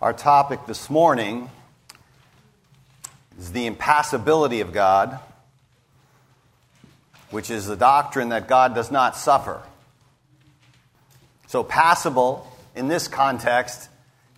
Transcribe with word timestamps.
Our 0.00 0.14
topic 0.14 0.60
this 0.66 0.88
morning 0.88 1.50
is 3.38 3.52
the 3.52 3.66
impassibility 3.66 4.62
of 4.62 4.72
God, 4.72 5.18
which 7.30 7.50
is 7.50 7.66
the 7.66 7.76
doctrine 7.76 8.30
that 8.30 8.48
God 8.48 8.74
does 8.74 8.90
not 8.90 9.14
suffer. 9.14 9.60
So, 11.48 11.62
passible 11.62 12.50
in 12.74 12.88
this 12.88 13.08
context 13.08 13.90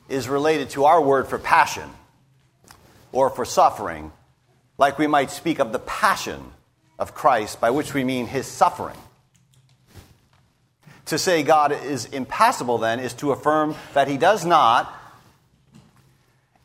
is 0.09 0.29
related 0.29 0.71
to 0.71 0.87
our 0.87 1.01
word 1.01 1.29
for 1.29 1.39
passion 1.39 1.89
or 3.13 3.31
for 3.31 3.45
suffering, 3.45 4.11
like 4.79 4.99
we 4.99 5.07
might 5.07 5.31
speak 5.31 5.61
of 5.61 5.71
the 5.71 5.79
passion 5.79 6.43
of 6.99 7.15
Christ, 7.15 7.61
by 7.61 7.71
which 7.71 7.95
we 7.95 8.03
mean 8.03 8.27
his 8.27 8.49
suffering. 8.49 8.99
To 11.07 11.19
say 11.19 11.45
God 11.45 11.71
is 11.71 12.07
impassible, 12.07 12.79
then, 12.79 12.99
is 12.99 13.15
to 13.15 13.31
affirm 13.31 13.77
that 13.95 14.09
he 14.09 14.17
does 14.17 14.45
not 14.45 14.99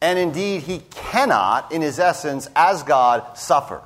and 0.02 0.20
indeed, 0.20 0.64
he 0.64 0.80
cannot, 0.92 1.72
in 1.72 1.82
his 1.82 2.00
essence, 2.00 2.50
as 2.56 2.84
God, 2.84 3.38
suffer. 3.38 3.82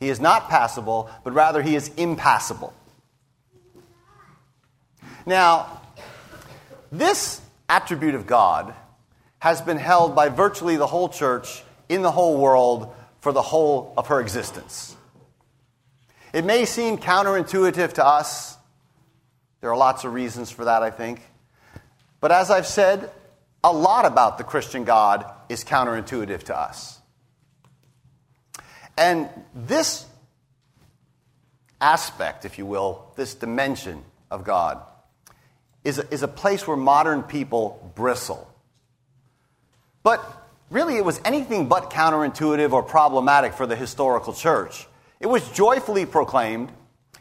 He 0.00 0.08
is 0.08 0.20
not 0.20 0.48
passible, 0.48 1.10
but 1.22 1.32
rather 1.32 1.62
he 1.62 1.76
is 1.76 1.88
impassible. 1.96 2.72
Now, 5.26 5.80
this 6.90 7.40
attribute 7.68 8.14
of 8.14 8.26
God 8.26 8.74
has 9.38 9.60
been 9.60 9.76
held 9.76 10.14
by 10.14 10.28
virtually 10.28 10.76
the 10.76 10.86
whole 10.86 11.08
church 11.08 11.62
in 11.88 12.02
the 12.02 12.10
whole 12.10 12.38
world 12.38 12.94
for 13.20 13.32
the 13.32 13.42
whole 13.42 13.94
of 13.96 14.08
her 14.08 14.20
existence. 14.20 14.96
It 16.32 16.44
may 16.44 16.64
seem 16.64 16.98
counterintuitive 16.98 17.94
to 17.94 18.04
us. 18.04 18.56
There 19.60 19.70
are 19.70 19.76
lots 19.76 20.04
of 20.04 20.12
reasons 20.12 20.50
for 20.50 20.64
that, 20.64 20.82
I 20.82 20.90
think. 20.90 21.20
But 22.20 22.32
as 22.32 22.50
I've 22.50 22.66
said, 22.66 23.10
a 23.62 23.72
lot 23.72 24.06
about 24.06 24.38
the 24.38 24.44
Christian 24.44 24.84
God 24.84 25.30
is 25.48 25.64
counterintuitive 25.64 26.44
to 26.44 26.58
us. 26.58 26.98
And 28.96 29.28
this 29.54 30.06
aspect, 31.80 32.44
if 32.44 32.58
you 32.58 32.66
will, 32.66 33.12
this 33.16 33.34
dimension 33.34 34.04
of 34.30 34.44
God, 34.44 34.82
is 35.84 35.98
a, 35.98 36.12
is 36.12 36.22
a 36.22 36.28
place 36.28 36.66
where 36.66 36.76
modern 36.76 37.22
people 37.22 37.92
bristle. 37.94 38.46
But 40.02 40.22
really, 40.70 40.96
it 40.96 41.04
was 41.04 41.20
anything 41.24 41.68
but 41.68 41.90
counterintuitive 41.90 42.72
or 42.72 42.82
problematic 42.82 43.54
for 43.54 43.66
the 43.66 43.76
historical 43.76 44.32
church. 44.32 44.86
It 45.18 45.26
was 45.26 45.48
joyfully 45.50 46.06
proclaimed, 46.06 46.70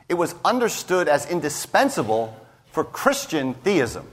it 0.08 0.16
was 0.16 0.36
understood 0.44 1.08
as 1.08 1.30
indispensable 1.30 2.36
for 2.72 2.84
Christian 2.84 3.54
theism. 3.54 4.08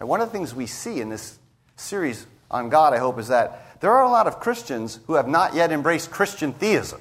And 0.00 0.08
one 0.08 0.20
of 0.20 0.28
the 0.28 0.32
things 0.32 0.54
we 0.54 0.66
see 0.66 1.00
in 1.00 1.08
this 1.08 1.38
series 1.76 2.26
on 2.50 2.68
God, 2.68 2.94
I 2.94 2.98
hope, 2.98 3.18
is 3.18 3.28
that 3.28 3.80
there 3.80 3.92
are 3.92 4.02
a 4.02 4.10
lot 4.10 4.26
of 4.26 4.40
Christians 4.40 5.00
who 5.06 5.14
have 5.14 5.28
not 5.28 5.54
yet 5.54 5.72
embraced 5.72 6.10
Christian 6.10 6.52
theism, 6.52 7.00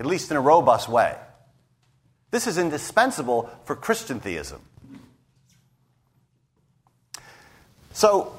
at 0.00 0.06
least 0.06 0.30
in 0.30 0.36
a 0.36 0.40
robust 0.40 0.88
way. 0.88 1.16
This 2.30 2.46
is 2.46 2.58
indispensable 2.58 3.50
for 3.64 3.76
Christian 3.76 4.20
theism. 4.20 4.60
So, 7.92 8.32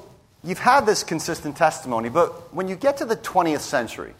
you've 0.44 0.58
had 0.58 0.86
this 0.86 1.02
consistent 1.02 1.56
testimony, 1.56 2.08
but 2.08 2.54
when 2.54 2.68
you 2.68 2.76
get 2.76 2.98
to 2.98 3.04
the 3.04 3.16
20th 3.16 3.60
century, 3.60 4.14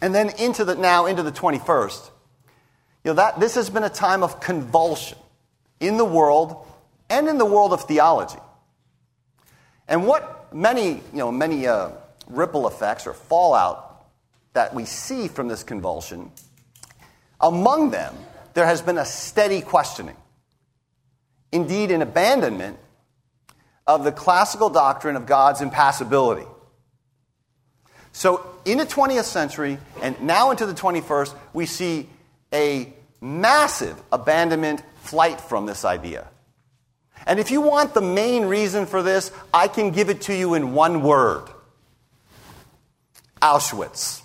and 0.00 0.14
then 0.14 0.30
into 0.38 0.64
the 0.64 0.74
now 0.74 1.06
into 1.06 1.22
the 1.22 1.32
21st, 1.32 2.10
you 3.02 3.10
know 3.10 3.14
that 3.14 3.40
this 3.40 3.54
has 3.54 3.70
been 3.70 3.82
a 3.82 3.90
time 3.90 4.22
of 4.22 4.40
convulsion 4.40 5.18
in 5.80 5.96
the 5.96 6.04
world 6.04 6.66
and 7.08 7.28
in 7.28 7.38
the 7.38 7.44
world 7.44 7.72
of 7.72 7.84
theology. 7.84 8.38
And 9.88 10.06
what 10.06 10.54
many, 10.54 10.88
you 10.88 11.02
know, 11.12 11.30
many 11.30 11.66
uh, 11.66 11.90
ripple 12.28 12.66
effects 12.66 13.06
or 13.06 13.12
fallout 13.12 14.06
that 14.52 14.74
we 14.74 14.84
see 14.84 15.28
from 15.28 15.48
this 15.48 15.62
convulsion, 15.62 16.30
among 17.40 17.90
them, 17.90 18.14
there 18.54 18.66
has 18.66 18.80
been 18.80 18.98
a 18.98 19.04
steady 19.04 19.60
questioning, 19.60 20.16
indeed, 21.52 21.90
an 21.90 22.02
abandonment 22.02 22.78
of 23.86 24.02
the 24.02 24.12
classical 24.12 24.70
doctrine 24.70 25.14
of 25.14 25.26
God's 25.26 25.60
impassibility. 25.60 26.46
So, 28.12 28.50
in 28.64 28.78
the 28.78 28.86
20th 28.86 29.24
century 29.24 29.78
and 30.00 30.20
now 30.22 30.50
into 30.50 30.64
the 30.64 30.72
21st, 30.72 31.34
we 31.52 31.66
see 31.66 32.08
a 32.52 32.92
massive 33.20 34.00
abandonment, 34.10 34.82
flight 35.02 35.40
from 35.40 35.66
this 35.66 35.84
idea. 35.84 36.26
And 37.26 37.40
if 37.40 37.50
you 37.50 37.60
want 37.60 37.92
the 37.92 38.00
main 38.00 38.46
reason 38.46 38.86
for 38.86 39.02
this, 39.02 39.32
I 39.52 39.66
can 39.66 39.90
give 39.90 40.08
it 40.08 40.22
to 40.22 40.34
you 40.34 40.54
in 40.54 40.72
one 40.74 41.02
word 41.02 41.50
Auschwitz. 43.42 44.22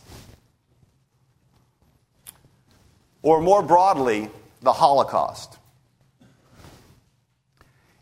Or 3.24 3.42
more 3.42 3.62
broadly, 3.62 4.30
the 4.62 4.74
Holocaust. 4.74 5.58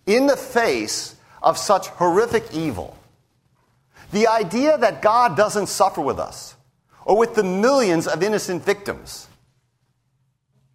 In 0.06 0.28
the 0.28 0.38
face 0.38 1.16
of 1.42 1.58
such 1.58 1.88
horrific 1.88 2.54
evil, 2.54 2.98
the 4.12 4.28
idea 4.28 4.78
that 4.78 5.02
God 5.02 5.38
doesn't 5.38 5.68
suffer 5.68 6.02
with 6.02 6.20
us, 6.20 6.56
or 7.06 7.18
with 7.18 7.36
the 7.36 7.44
millions 7.44 8.08
of 8.08 8.24
innocent 8.24 8.64
victims, 8.64 9.28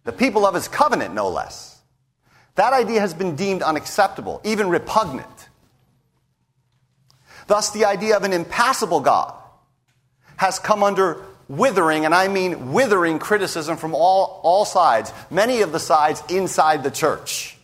the 0.03 0.11
people 0.11 0.45
of 0.45 0.55
his 0.55 0.67
covenant, 0.67 1.13
no 1.13 1.29
less 1.29 1.74
that 2.55 2.73
idea 2.73 2.99
has 3.01 3.13
been 3.13 3.35
deemed 3.35 3.61
unacceptable, 3.61 4.41
even 4.43 4.69
repugnant. 4.69 5.27
Thus, 7.47 7.71
the 7.71 7.85
idea 7.85 8.17
of 8.17 8.23
an 8.23 8.33
impassible 8.33 9.01
God 9.01 9.33
has 10.37 10.57
come 10.59 10.83
under 10.83 11.21
withering, 11.47 12.05
and 12.05 12.15
I 12.15 12.27
mean 12.27 12.73
withering 12.73 13.19
criticism 13.19 13.77
from 13.77 13.93
all, 13.93 14.39
all 14.43 14.65
sides, 14.65 15.13
many 15.29 15.61
of 15.61 15.71
the 15.71 15.79
sides 15.79 16.23
inside 16.29 16.83
the 16.83 16.91
church. 16.91 17.57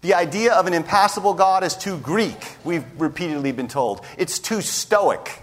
The 0.00 0.14
idea 0.14 0.54
of 0.54 0.66
an 0.66 0.74
impassible 0.74 1.34
God 1.34 1.64
is 1.64 1.74
too 1.74 1.98
Greek, 1.98 2.56
we've 2.64 2.84
repeatedly 2.98 3.52
been 3.52 3.68
told. 3.68 4.04
It's 4.16 4.38
too 4.38 4.60
Stoic. 4.60 5.42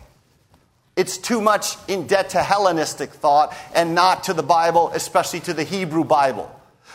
It's 0.96 1.18
too 1.18 1.42
much 1.42 1.76
in 1.90 2.08
debt 2.08 2.30
to 2.30 2.42
Hellenistic 2.42 3.10
thought 3.10 3.54
and 3.74 3.94
not 3.94 4.24
to 4.24 4.34
the 4.34 4.44
Bible, 4.44 4.92
especially 4.94 5.42
to 5.42 5.54
the 5.54 5.64
Hebrew 5.64 6.06
Bible. 6.06 6.50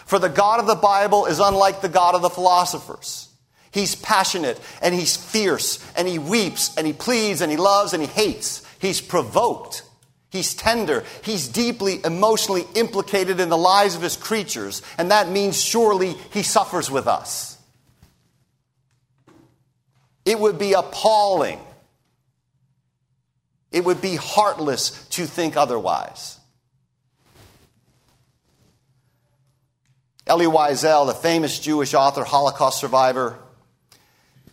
For 0.06 0.18
the 0.18 0.28
God 0.28 0.60
of 0.60 0.66
the 0.66 0.74
Bible 0.74 1.26
is 1.26 1.38
unlike 1.38 1.80
the 1.80 1.88
God 1.88 2.14
of 2.14 2.22
the 2.22 2.30
philosophers. 2.30 3.28
He's 3.70 3.94
passionate 3.94 4.60
and 4.82 4.94
he's 4.94 5.16
fierce 5.16 5.78
and 5.96 6.08
he 6.08 6.18
weeps 6.18 6.76
and 6.76 6.86
he 6.86 6.92
pleads 6.92 7.40
and 7.40 7.50
he 7.50 7.56
loves 7.56 7.92
and 7.92 8.02
he 8.02 8.08
hates. 8.08 8.66
He's 8.80 9.00
provoked. 9.00 9.84
He's 10.30 10.54
tender. 10.54 11.04
He's 11.22 11.46
deeply 11.46 12.00
emotionally 12.04 12.64
implicated 12.74 13.38
in 13.38 13.48
the 13.48 13.58
lives 13.58 13.94
of 13.94 14.02
his 14.02 14.16
creatures. 14.16 14.82
And 14.98 15.10
that 15.10 15.28
means 15.28 15.60
surely 15.60 16.14
he 16.32 16.42
suffers 16.42 16.90
with 16.90 17.06
us. 17.06 17.58
It 20.24 20.38
would 20.38 20.58
be 20.58 20.72
appalling. 20.72 21.60
It 23.70 23.84
would 23.84 24.00
be 24.00 24.16
heartless 24.16 25.06
to 25.10 25.26
think 25.26 25.56
otherwise. 25.56 26.39
Elie 30.30 30.46
Wiesel, 30.46 31.08
the 31.08 31.14
famous 31.14 31.58
Jewish 31.58 31.92
author, 31.92 32.22
Holocaust 32.22 32.78
survivor, 32.78 33.36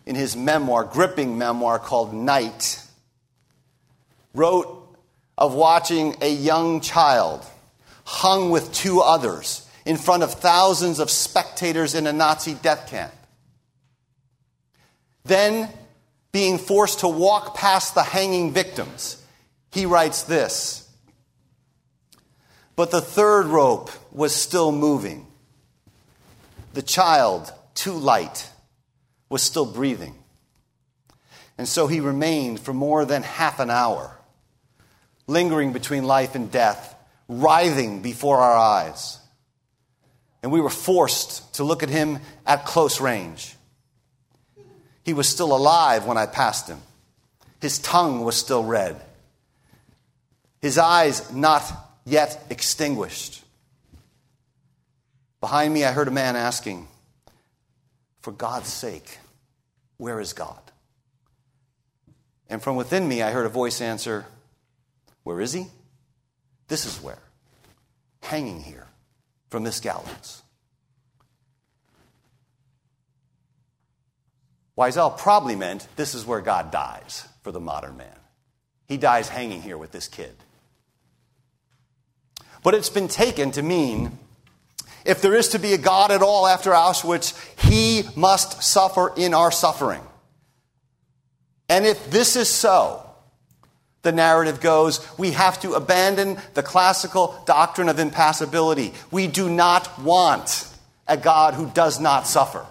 in 0.08 0.16
his 0.16 0.36
memoir, 0.36 0.84
gripping 0.84 1.38
memoir 1.38 1.78
called 1.78 2.16
Night, 2.16 2.82
wrote 4.34 4.98
of 5.38 5.54
watching 5.54 6.16
a 6.22 6.32
young 6.32 6.82
child 6.82 7.46
hung 8.06 8.50
with 8.50 8.74
two 8.74 9.02
others 9.02 9.70
in 9.86 9.98
front 9.98 10.24
of 10.24 10.34
thousands 10.34 10.98
of 10.98 11.12
spectators 11.12 11.94
in 11.94 12.08
a 12.08 12.14
Nazi 12.14 12.56
death 12.56 12.90
camp. 12.90 13.14
Then, 15.26 15.70
being 16.31 16.57
forced 16.57 17.01
to 17.01 17.07
walk 17.07 17.56
past 17.56 17.94
the 17.94 18.01
hanging 18.01 18.51
victims, 18.51 19.24
he 19.69 19.86
writes 19.86 20.24
this 20.24 20.90
But 22.75 22.90
the 22.90 23.00
third 23.00 23.46
rope 23.46 23.92
was 24.12 24.34
still 24.34 24.72
moving. 24.72 25.28
The 26.77 26.83
child, 26.83 27.51
too 27.74 27.94
light, 27.94 28.47
was 29.29 29.41
still 29.41 29.65
breathing. 29.65 30.13
And 31.57 31.68
so 31.68 31.88
he 31.88 32.01
remained 32.01 32.59
for 32.59 32.71
more 32.71 33.03
than 33.03 33.24
half 33.24 33.59
an 33.59 33.71
hour, 33.71 34.15
lingering 35.25 35.74
between 35.74 36.03
life 36.03 36.35
and 36.35 36.51
death, 36.51 36.95
writhing 37.27 38.03
before 38.03 38.38
our 38.38 38.56
eyes. 38.56 39.18
And 40.44 40.51
we 40.51 40.62
were 40.62 40.69
forced 40.69 41.56
to 41.56 41.63
look 41.63 41.81
at 41.81 41.89
him 41.89 42.19
at 42.45 42.68
close 42.68 43.01
range. 43.01 43.56
He 45.03 45.13
was 45.13 45.27
still 45.27 45.56
alive 45.56 46.06
when 46.06 46.19
I 46.19 46.27
passed 46.27 46.68
him. 46.68 46.81
His 47.59 47.79
tongue 47.79 48.24
was 48.24 48.35
still 48.35 48.63
red. 48.63 49.01
His 50.62 50.77
eyes 50.77 51.33
not 51.33 51.63
yet 52.06 52.45
extinguished. 52.51 53.44
Behind 55.48 55.74
me, 55.74 55.86
I 55.86 55.94
heard 55.94 56.10
a 56.10 56.12
man 56.12 56.36
asking, 56.36 56.90
For 58.20 58.34
God's 58.34 58.68
sake, 58.68 59.20
Where 59.96 60.20
is 60.20 60.34
God? 60.34 60.60
And 62.50 62.62
from 62.62 62.76
within 62.76 63.08
me, 63.08 63.22
I 63.22 63.32
heard 63.32 63.46
a 63.46 63.50
voice 63.50 63.80
answer, 63.80 64.26
Where 65.24 65.40
is 65.40 65.54
he? 65.54 65.68
This 66.68 66.86
is 66.86 67.02
where. 67.02 67.22
Hanging 68.24 68.60
here 68.60 68.88
from 69.50 69.64
this 69.64 69.80
gallows. 69.80 70.42
Wiesel 74.78 75.18
probably 75.18 75.56
meant 75.56 75.88
this 75.96 76.14
is 76.14 76.26
where 76.26 76.42
God 76.42 76.72
dies 76.72 77.26
for 77.42 77.54
the 77.54 77.62
modern 77.62 77.96
man. 77.96 78.20
He 78.90 78.98
dies 78.98 79.30
hanging 79.30 79.62
here 79.62 79.78
with 79.78 79.94
this 79.94 80.10
kid. 80.10 80.36
But 82.64 82.74
it's 82.74 82.90
been 82.90 83.08
taken 83.08 83.52
to 83.52 83.62
mean 83.62 84.20
if 85.07 85.21
there 85.21 85.33
is 85.33 85.48
to 85.50 85.59
be 85.59 85.74
a 85.74 85.77
God 85.77 86.12
at 86.12 86.21
all 86.21 86.45
after 86.45 86.71
Auschwitz, 86.71 87.33
he 87.62 88.04
must 88.15 88.62
suffer 88.62 89.13
in 89.15 89.33
our 89.33 89.51
suffering. 89.51 90.01
And 91.69 91.86
if 91.86 92.12
this 92.12 92.36
is 92.36 92.50
so, 92.50 93.04
the 94.01 94.12
narrative 94.12 94.59
goes, 94.59 95.06
we 95.18 95.31
have 95.31 95.62
to 95.62 95.74
abandon 95.74 96.38
the 96.54 96.63
classical 96.63 97.42
doctrine 97.45 97.88
of 97.88 98.00
impassibility. 98.00 98.94
We 99.09 99.27
do 99.27 99.50
not 99.50 100.01
want 100.01 100.68
a 101.07 101.15
God 101.15 101.53
who 101.53 101.69
does 101.69 102.01
not 102.01 102.27
suffer. 102.27 102.65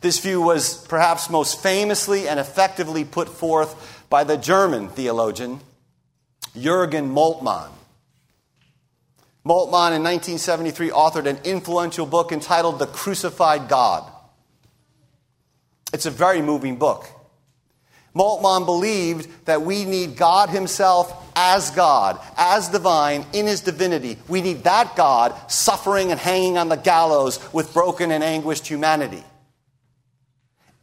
This 0.00 0.20
view 0.20 0.40
was 0.40 0.86
perhaps 0.86 1.28
most 1.28 1.60
famously 1.60 2.28
and 2.28 2.38
effectively 2.38 3.04
put 3.04 3.28
forth 3.28 4.04
by 4.08 4.22
the 4.22 4.36
German 4.36 4.88
theologian 4.90 5.60
Jürgen 6.54 7.12
Moltmann. 7.12 7.70
Moltmann 9.46 9.92
in 9.92 10.02
1973 10.02 10.90
authored 10.90 11.26
an 11.26 11.38
influential 11.44 12.06
book 12.06 12.32
entitled 12.32 12.78
The 12.78 12.86
Crucified 12.86 13.68
God. 13.68 14.10
It's 15.92 16.06
a 16.06 16.10
very 16.10 16.40
moving 16.40 16.76
book. 16.76 17.06
Moltmann 18.14 18.64
believed 18.64 19.28
that 19.46 19.62
we 19.62 19.84
need 19.84 20.16
God 20.16 20.48
Himself 20.48 21.12
as 21.36 21.70
God, 21.72 22.18
as 22.36 22.68
divine, 22.68 23.26
in 23.32 23.46
His 23.46 23.60
divinity. 23.60 24.16
We 24.28 24.40
need 24.40 24.64
that 24.64 24.96
God 24.96 25.34
suffering 25.50 26.10
and 26.10 26.18
hanging 26.18 26.56
on 26.56 26.68
the 26.68 26.76
gallows 26.76 27.38
with 27.52 27.74
broken 27.74 28.12
and 28.12 28.24
anguished 28.24 28.66
humanity. 28.66 29.22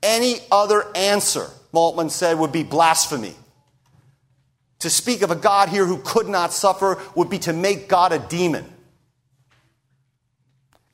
Any 0.04 0.36
other 0.52 0.86
answer, 0.96 1.48
Moltmann 1.74 2.12
said, 2.12 2.38
would 2.38 2.52
be 2.52 2.63
blasphemy. 2.63 3.36
To 4.81 4.89
speak 4.89 5.22
of 5.22 5.31
a 5.31 5.36
God 5.36 5.69
here 5.69 5.86
who 5.86 5.98
could 5.98 6.28
not 6.28 6.54
suffer 6.54 7.00
would 7.16 7.30
be 7.30 7.39
to 7.39 7.54
make 7.54 7.88
God 7.88 8.12
a 8.12 8.19
demon. 8.19 8.66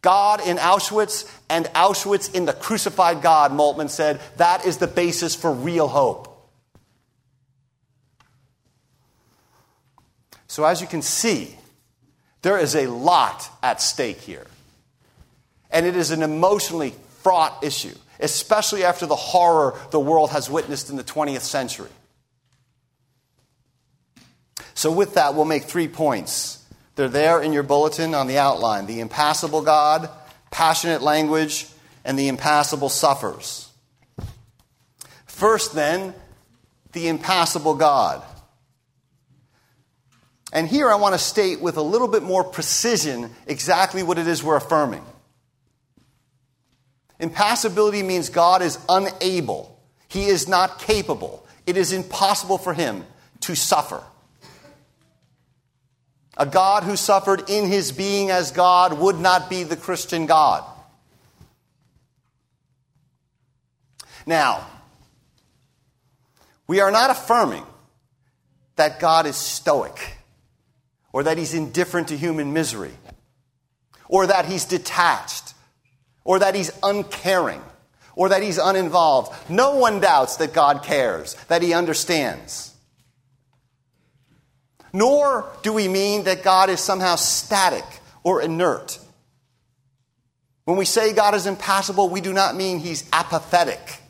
God 0.01 0.45
in 0.45 0.57
Auschwitz 0.57 1.30
and 1.50 1.66
Auschwitz 1.68 2.34
in 2.34 2.45
the 2.45 2.54
crucified 2.54 3.22
God, 3.22 3.51
Moltmann 3.51 3.89
said, 3.89 4.22
that 4.38 4.66
is 4.66 4.78
the 4.78 4.88
basis 4.88 5.36
for 5.36 5.51
real 5.51 5.88
hope. 5.88 6.25
So, 10.48 10.63
as 10.63 10.80
you 10.81 10.88
can 10.88 11.01
see, 11.01 11.57
there 12.42 12.57
is 12.57 12.75
a 12.75 12.88
lot 12.88 13.50
at 13.62 13.81
stake 13.81 14.22
here. 14.22 14.48
And 15.69 15.86
it 15.86 15.95
is 15.95 16.12
an 16.12 16.24
emotionally 16.24 16.94
fraught 17.22 17.63
issue 17.63 17.95
especially 18.19 18.83
after 18.83 19.06
the 19.06 19.16
horror 19.16 19.78
the 19.92 20.00
world 20.00 20.31
has 20.31 20.50
witnessed 20.50 20.90
in 20.90 20.95
the 20.95 21.04
20th 21.04 21.42
century. 21.42 21.90
So, 24.77 24.91
with 24.91 25.15
that, 25.15 25.33
we'll 25.33 25.45
make 25.45 25.63
three 25.63 25.88
points. 25.88 26.63
They're 26.94 27.09
there 27.09 27.41
in 27.41 27.51
your 27.51 27.63
bulletin 27.63 28.13
on 28.13 28.27
the 28.27 28.38
outline 28.38 28.85
the 28.85 29.00
impassible 29.00 29.63
God, 29.63 30.07
passionate 30.51 31.01
language, 31.01 31.65
and 32.06 32.18
the 32.18 32.27
impassible 32.27 32.89
suffers. 32.89 33.71
First, 35.25 35.74
then, 35.74 36.13
the 36.91 37.07
impassible 37.07 37.74
God. 37.74 38.21
And 40.53 40.68
here 40.68 40.91
I 40.91 40.95
want 40.97 41.15
to 41.15 41.19
state 41.19 41.59
with 41.59 41.77
a 41.77 41.81
little 41.81 42.07
bit 42.07 42.21
more 42.21 42.44
precision 42.44 43.31
exactly 43.47 44.03
what 44.03 44.19
it 44.19 44.27
is 44.27 44.44
we're 44.44 44.57
affirming. 44.57 45.03
Impassibility 47.19 48.03
means 48.03 48.30
God 48.30 48.62
is 48.62 48.77
unable, 48.88 49.81
He 50.07 50.27
is 50.27 50.47
not 50.47 50.77
capable. 50.77 51.47
It 51.65 51.77
is 51.77 51.94
impossible 51.94 52.59
for 52.59 52.75
Him 52.75 53.07
to 53.41 53.56
suffer. 53.56 54.03
A 56.38 56.45
God 56.45 56.84
who 56.84 56.95
suffered 56.95 57.50
in 57.50 57.68
his 57.68 57.92
being 57.92 58.30
as 58.30 58.51
God 58.51 59.00
would 59.00 59.19
not 59.19 59.50
be 59.50 59.63
the 59.63 59.75
Christian 59.75 60.25
God. 60.25 60.63
Now, 64.25 64.68
we 66.68 66.80
are 66.80 66.92
not 66.92 67.10
affirming 67.10 67.66
that 68.75 69.00
God 69.00 69.25
is 69.25 69.36
stoic 69.36 70.18
or 71.12 71.24
that 71.24 71.38
he's 71.38 71.54
indifferent 71.54 72.10
to 72.10 72.18
human 72.18 72.54
misery 72.54 72.94
or 74.07 74.28
that 74.28 74.45
he's 74.45 74.66
detached 74.66 75.54
or 76.28 76.40
that 76.40 76.56
he's 76.56 76.69
uncaring, 76.83 77.62
or 78.13 78.28
that 78.28 78.44
he's 78.44 78.57
uninvolved. 78.57 79.33
No 79.50 79.78
one 79.78 80.01
doubts 80.01 80.36
that 80.36 80.54
God 80.54 80.83
cares, 80.83 81.36
that 81.48 81.62
he 81.62 81.74
understands. 81.74 82.75
Nor 84.94 85.50
do 85.63 85.74
we 85.74 85.88
mean 85.88 86.24
that 86.24 86.44
God 86.44 86.69
is 86.69 86.80
somehow 86.80 87.16
static 87.16 87.86
or 88.24 88.42
inert. 88.42 89.00
When 90.66 90.78
we 90.78 90.86
say 90.86 91.13
God 91.13 91.34
is 91.34 91.45
impassible, 91.45 92.10
we 92.10 92.22
do 92.22 92.34
not 92.34 92.56
mean 92.56 92.80
he's 92.80 93.07
apathetic. 93.13 94.01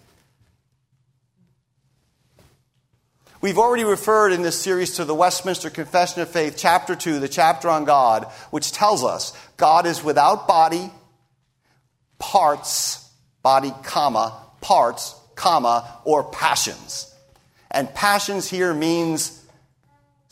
We've 3.39 3.59
already 3.59 3.83
referred 3.83 4.31
in 4.33 4.41
this 4.41 4.59
series 4.59 4.95
to 4.95 5.05
the 5.05 5.13
Westminster 5.13 5.69
Confession 5.69 6.23
of 6.23 6.29
Faith, 6.29 6.55
chapter 6.57 6.95
2, 6.95 7.19
the 7.19 7.29
chapter 7.29 7.69
on 7.69 7.85
God, 7.85 8.25
which 8.49 8.71
tells 8.71 9.03
us 9.03 9.31
God 9.57 9.85
is 9.85 10.03
without 10.03 10.47
body, 10.47 10.89
parts, 12.17 13.07
body, 13.43 13.71
comma, 13.83 14.33
parts, 14.59 15.15
comma, 15.35 15.99
or 16.03 16.23
passions. 16.23 17.13
And 17.69 17.93
passions 17.93 18.49
here 18.49 18.73
means 18.73 19.36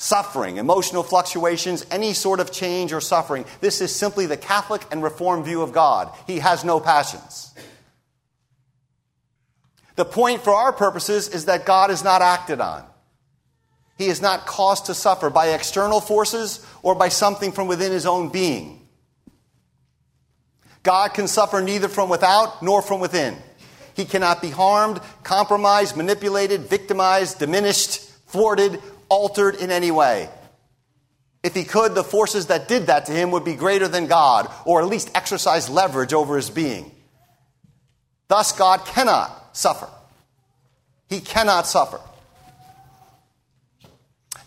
suffering, 0.05 0.57
emotional 0.57 1.01
fluctuations, 1.01 1.83
any 1.89 2.13
sort 2.13 2.39
of 2.39 2.51
change 2.51 2.93
or 2.93 3.01
suffering. 3.01 3.43
This 3.59 3.81
is 3.81 3.93
simply 3.93 4.27
the 4.27 4.37
Catholic 4.37 4.85
and 4.91 5.01
Reformed 5.01 5.45
view 5.45 5.63
of 5.63 5.73
God. 5.73 6.15
He 6.27 6.39
has 6.39 6.63
no 6.63 6.79
passions. 6.79 7.55
The 9.95 10.05
point 10.05 10.43
for 10.43 10.53
our 10.53 10.71
purposes 10.71 11.27
is 11.27 11.45
that 11.45 11.65
God 11.65 11.89
is 11.89 12.03
not 12.03 12.21
acted 12.21 12.62
on. 12.62 12.83
He 13.97 14.05
is 14.05 14.21
not 14.21 14.45
caused 14.45 14.85
to 14.88 14.93
suffer 14.93 15.31
by 15.31 15.50
external 15.50 16.01
forces 16.01 16.63
or 16.83 16.93
by 16.93 17.09
something 17.09 17.51
from 17.51 17.67
within 17.67 17.91
his 17.91 18.05
own 18.05 18.29
being. 18.29 18.88
God 20.83 21.15
can 21.15 21.27
suffer 21.27 21.62
neither 21.62 21.88
from 21.88 22.09
without 22.09 22.62
nor 22.62 22.83
from 22.83 23.00
within. 23.00 23.35
He 23.95 24.05
cannot 24.05 24.39
be 24.39 24.51
harmed, 24.51 25.00
compromised, 25.24 25.97
manipulated, 25.97 26.62
victimized, 26.62 27.39
diminished, 27.39 28.01
thwarted, 28.27 28.79
altered 29.09 29.55
in 29.55 29.71
any 29.71 29.91
way. 29.91 30.29
If 31.43 31.53
he 31.53 31.63
could, 31.63 31.93
the 31.93 32.03
forces 32.03 32.47
that 32.47 32.67
did 32.67 32.88
that 32.88 33.05
to 33.05 33.12
him 33.12 33.31
would 33.31 33.45
be 33.45 33.53
greater 33.53 33.88
than 33.88 34.07
God, 34.07 34.51
or 34.65 34.81
at 34.81 34.88
least 34.88 35.12
exercise 35.13 35.69
leverage 35.69 36.13
over 36.13 36.35
his 36.35 36.50
being. 36.50 36.91
Thus, 38.27 38.51
God 38.51 38.85
cannot 38.85 39.55
suffer. 39.55 39.88
He 41.07 41.19
cannot 41.19 41.67
suffer. 41.67 42.00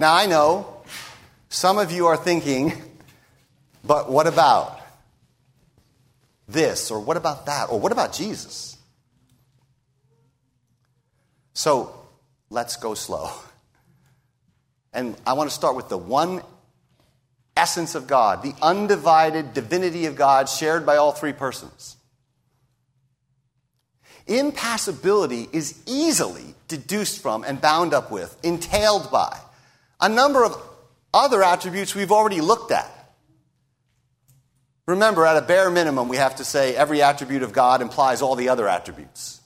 Now, 0.01 0.15
I 0.15 0.27
know 0.27 0.83
some 1.49 1.79
of 1.79 1.93
you 1.93 2.07
are 2.07 2.17
thinking, 2.17 2.73
but 3.85 4.11
what 4.11 4.27
about? 4.27 4.79
this, 6.49 6.91
or 6.91 6.99
what 6.99 7.17
about 7.17 7.47
that, 7.47 7.69
or 7.71 7.79
what 7.79 7.93
about 7.93 8.13
Jesus? 8.13 8.77
So 11.53 11.95
let's 12.51 12.77
go 12.77 12.95
slow. 12.95 13.31
And 14.93 15.17
I 15.27 15.35
want 15.35 15.51
to 15.51 15.55
start 15.55 15.77
with 15.77 15.89
the 15.89 15.99
one 15.99 16.43
essence 17.57 17.95
of 17.95 18.07
God, 18.07 18.43
the 18.43 18.55
undivided 18.63 19.53
divinity 19.53 20.07
of 20.07 20.15
God 20.15 20.49
shared 20.49 20.87
by 20.87 20.97
all 20.97 21.13
three 21.13 21.33
persons. 21.33 21.97
Impassibility 24.27 25.49
is 25.53 25.83
easily 25.87 26.55
deduced 26.69 27.21
from 27.23 27.45
and 27.45 27.61
bound 27.61 27.95
up 27.95 28.11
with, 28.11 28.37
entailed 28.43 29.11
by, 29.11 29.37
a 30.01 30.09
number 30.09 30.45
of 30.45 30.57
other 31.13 31.43
attributes 31.43 31.95
we've 31.95 32.13
already 32.13 32.41
looked 32.41 32.71
at. 32.71 32.91
Remember, 34.87 35.27
at 35.27 35.37
a 35.37 35.43
bare 35.43 35.71
minimum, 35.71 36.09
we 36.09 36.17
have 36.17 36.37
to 36.37 36.45
say 36.45 36.75
every 36.75 37.03
attribute 37.03 37.43
of 37.43 37.53
God 37.53 37.83
implies 37.83 38.23
all 38.23 38.37
the 38.37 38.49
other 38.49 38.69
attributes. 38.69 39.41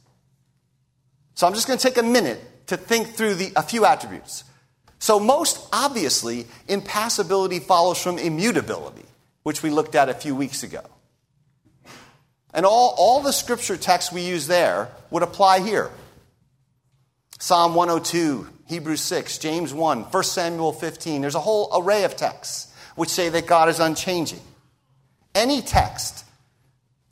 So 1.35 1.47
I'm 1.47 1.55
just 1.55 1.67
going 1.67 1.79
to 1.79 1.83
take 1.83 1.99
a 1.99 2.03
minute 2.03 2.67
to 2.69 2.77
think 2.77 3.09
through 3.09 3.35
the, 3.35 3.53
a 3.57 3.63
few 3.63 3.85
attributes. 3.85 4.45
So, 5.03 5.19
most 5.19 5.59
obviously, 5.73 6.47
impassibility 6.69 7.59
follows 7.59 8.01
from 8.01 8.19
immutability, 8.19 9.05
which 9.43 9.61
we 9.61 9.69
looked 9.69 9.97
at 9.97 10.09
a 10.09 10.15
few 10.15 10.37
weeks 10.37 10.63
ago. 10.63 10.83
And 12.55 12.65
all, 12.65 12.95
all 12.97 13.21
the 13.21 13.33
scripture 13.33 13.77
texts 13.77 14.13
we 14.13 14.21
use 14.21 14.47
there 14.47 14.91
would 15.11 15.25
apply 15.25 15.59
here. 15.59 15.91
Psalm 17.41 17.75
102, 17.75 18.47
Hebrews 18.69 19.01
6, 19.01 19.39
James 19.39 19.75
1, 19.75 20.03
1 20.03 20.23
Samuel 20.23 20.73
15. 20.73 21.21
There's 21.21 21.35
a 21.35 21.41
whole 21.41 21.71
array 21.75 22.05
of 22.05 22.15
texts 22.15 22.73
which 22.95 23.11
say 23.11 23.29
that 23.29 23.49
God 23.49 23.69
is 23.69 23.81
unchanging. 23.81 24.39
Any 25.35 25.63
text, 25.63 26.25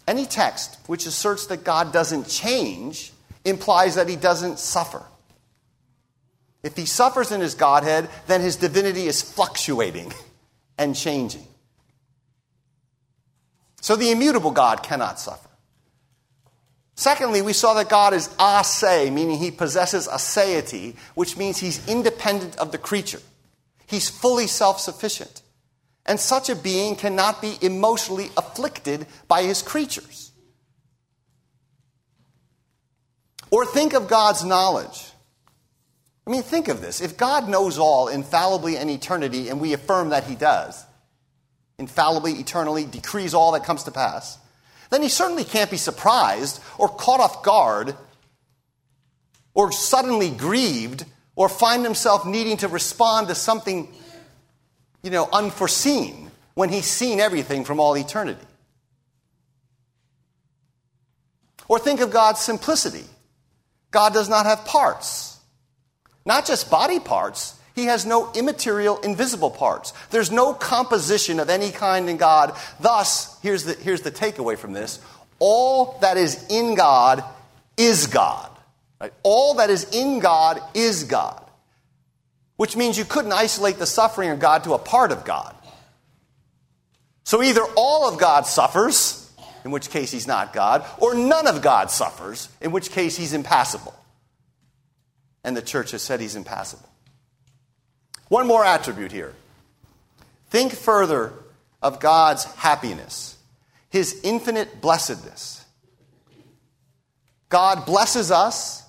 any 0.06 0.26
text 0.26 0.78
which 0.86 1.06
asserts 1.06 1.46
that 1.46 1.64
God 1.64 1.92
doesn't 1.92 2.28
change 2.28 3.12
implies 3.44 3.96
that 3.96 4.08
he 4.08 4.14
doesn't 4.14 4.60
suffer. 4.60 5.02
If 6.62 6.76
he 6.76 6.86
suffers 6.86 7.32
in 7.32 7.40
his 7.40 7.54
Godhead, 7.54 8.08
then 8.26 8.40
his 8.40 8.56
divinity 8.56 9.06
is 9.06 9.22
fluctuating 9.22 10.12
and 10.78 10.94
changing. 10.94 11.46
So 13.80 13.96
the 13.96 14.10
immutable 14.10 14.50
God 14.50 14.82
cannot 14.82 15.18
suffer. 15.18 15.48
Secondly, 16.96 17.40
we 17.40 17.54
saw 17.54 17.72
that 17.74 17.88
God 17.88 18.12
is 18.12 18.28
a 18.38 18.62
se, 18.62 19.08
meaning 19.08 19.38
he 19.38 19.50
possesses 19.50 20.06
aseity, 20.06 20.96
which 21.14 21.34
means 21.38 21.56
he's 21.56 21.88
independent 21.88 22.58
of 22.58 22.72
the 22.72 22.78
creature. 22.78 23.20
He's 23.86 24.10
fully 24.10 24.46
self 24.46 24.80
sufficient. 24.80 25.40
And 26.04 26.20
such 26.20 26.50
a 26.50 26.56
being 26.56 26.96
cannot 26.96 27.40
be 27.40 27.56
emotionally 27.62 28.30
afflicted 28.36 29.06
by 29.28 29.44
his 29.44 29.62
creatures. 29.62 30.32
Or 33.50 33.64
think 33.64 33.94
of 33.94 34.08
God's 34.08 34.44
knowledge. 34.44 35.09
I 36.26 36.30
mean, 36.30 36.42
think 36.42 36.68
of 36.68 36.80
this. 36.80 37.00
If 37.00 37.16
God 37.16 37.48
knows 37.48 37.78
all 37.78 38.08
infallibly 38.08 38.76
in 38.76 38.88
eternity, 38.88 39.48
and 39.48 39.60
we 39.60 39.72
affirm 39.72 40.10
that 40.10 40.24
he 40.24 40.34
does, 40.34 40.84
infallibly, 41.78 42.34
eternally, 42.34 42.84
decrees 42.84 43.34
all 43.34 43.52
that 43.52 43.64
comes 43.64 43.84
to 43.84 43.90
pass, 43.90 44.38
then 44.90 45.02
he 45.02 45.08
certainly 45.08 45.44
can't 45.44 45.70
be 45.70 45.76
surprised 45.76 46.60
or 46.78 46.88
caught 46.88 47.20
off 47.20 47.42
guard 47.42 47.94
or 49.54 49.72
suddenly 49.72 50.30
grieved 50.30 51.04
or 51.36 51.48
find 51.48 51.84
himself 51.84 52.26
needing 52.26 52.56
to 52.58 52.68
respond 52.68 53.28
to 53.28 53.34
something, 53.34 53.92
you 55.02 55.10
know, 55.10 55.28
unforeseen 55.32 56.30
when 56.54 56.68
he's 56.68 56.86
seen 56.86 57.20
everything 57.20 57.64
from 57.64 57.80
all 57.80 57.96
eternity. 57.96 58.44
Or 61.68 61.78
think 61.78 62.00
of 62.00 62.10
God's 62.10 62.40
simplicity. 62.40 63.04
God 63.92 64.12
does 64.12 64.28
not 64.28 64.44
have 64.44 64.64
parts, 64.64 65.29
not 66.24 66.46
just 66.46 66.70
body 66.70 67.00
parts, 67.00 67.58
he 67.74 67.86
has 67.86 68.04
no 68.04 68.30
immaterial, 68.34 68.98
invisible 68.98 69.50
parts. 69.50 69.92
There's 70.10 70.30
no 70.30 70.52
composition 70.52 71.40
of 71.40 71.48
any 71.48 71.70
kind 71.70 72.10
in 72.10 72.16
God. 72.16 72.56
Thus, 72.78 73.40
here's 73.42 73.64
the, 73.64 73.74
here's 73.74 74.02
the 74.02 74.10
takeaway 74.10 74.58
from 74.58 74.72
this 74.72 75.00
all 75.38 75.98
that 76.02 76.16
is 76.16 76.46
in 76.50 76.74
God 76.74 77.24
is 77.76 78.06
God. 78.06 78.50
Right? 79.00 79.12
All 79.22 79.54
that 79.54 79.70
is 79.70 79.84
in 79.90 80.18
God 80.18 80.60
is 80.74 81.04
God. 81.04 81.42
Which 82.56 82.76
means 82.76 82.98
you 82.98 83.06
couldn't 83.06 83.32
isolate 83.32 83.78
the 83.78 83.86
suffering 83.86 84.30
of 84.30 84.38
God 84.38 84.64
to 84.64 84.74
a 84.74 84.78
part 84.78 85.12
of 85.12 85.24
God. 85.24 85.56
So 87.24 87.42
either 87.42 87.62
all 87.76 88.06
of 88.06 88.18
God 88.18 88.46
suffers, 88.46 89.32
in 89.64 89.70
which 89.70 89.88
case 89.88 90.10
he's 90.10 90.26
not 90.26 90.52
God, 90.52 90.84
or 90.98 91.14
none 91.14 91.46
of 91.46 91.62
God 91.62 91.90
suffers, 91.90 92.48
in 92.60 92.72
which 92.72 92.90
case 92.90 93.16
he's 93.16 93.32
impassible. 93.32 93.94
And 95.42 95.56
the 95.56 95.62
church 95.62 95.92
has 95.92 96.02
said 96.02 96.20
he's 96.20 96.36
impassible. 96.36 96.88
One 98.28 98.46
more 98.46 98.64
attribute 98.64 99.12
here. 99.12 99.34
Think 100.50 100.72
further 100.72 101.32
of 101.82 102.00
God's 102.00 102.44
happiness, 102.44 103.36
his 103.88 104.20
infinite 104.22 104.80
blessedness. 104.80 105.64
God 107.48 107.86
blesses 107.86 108.30
us, 108.30 108.84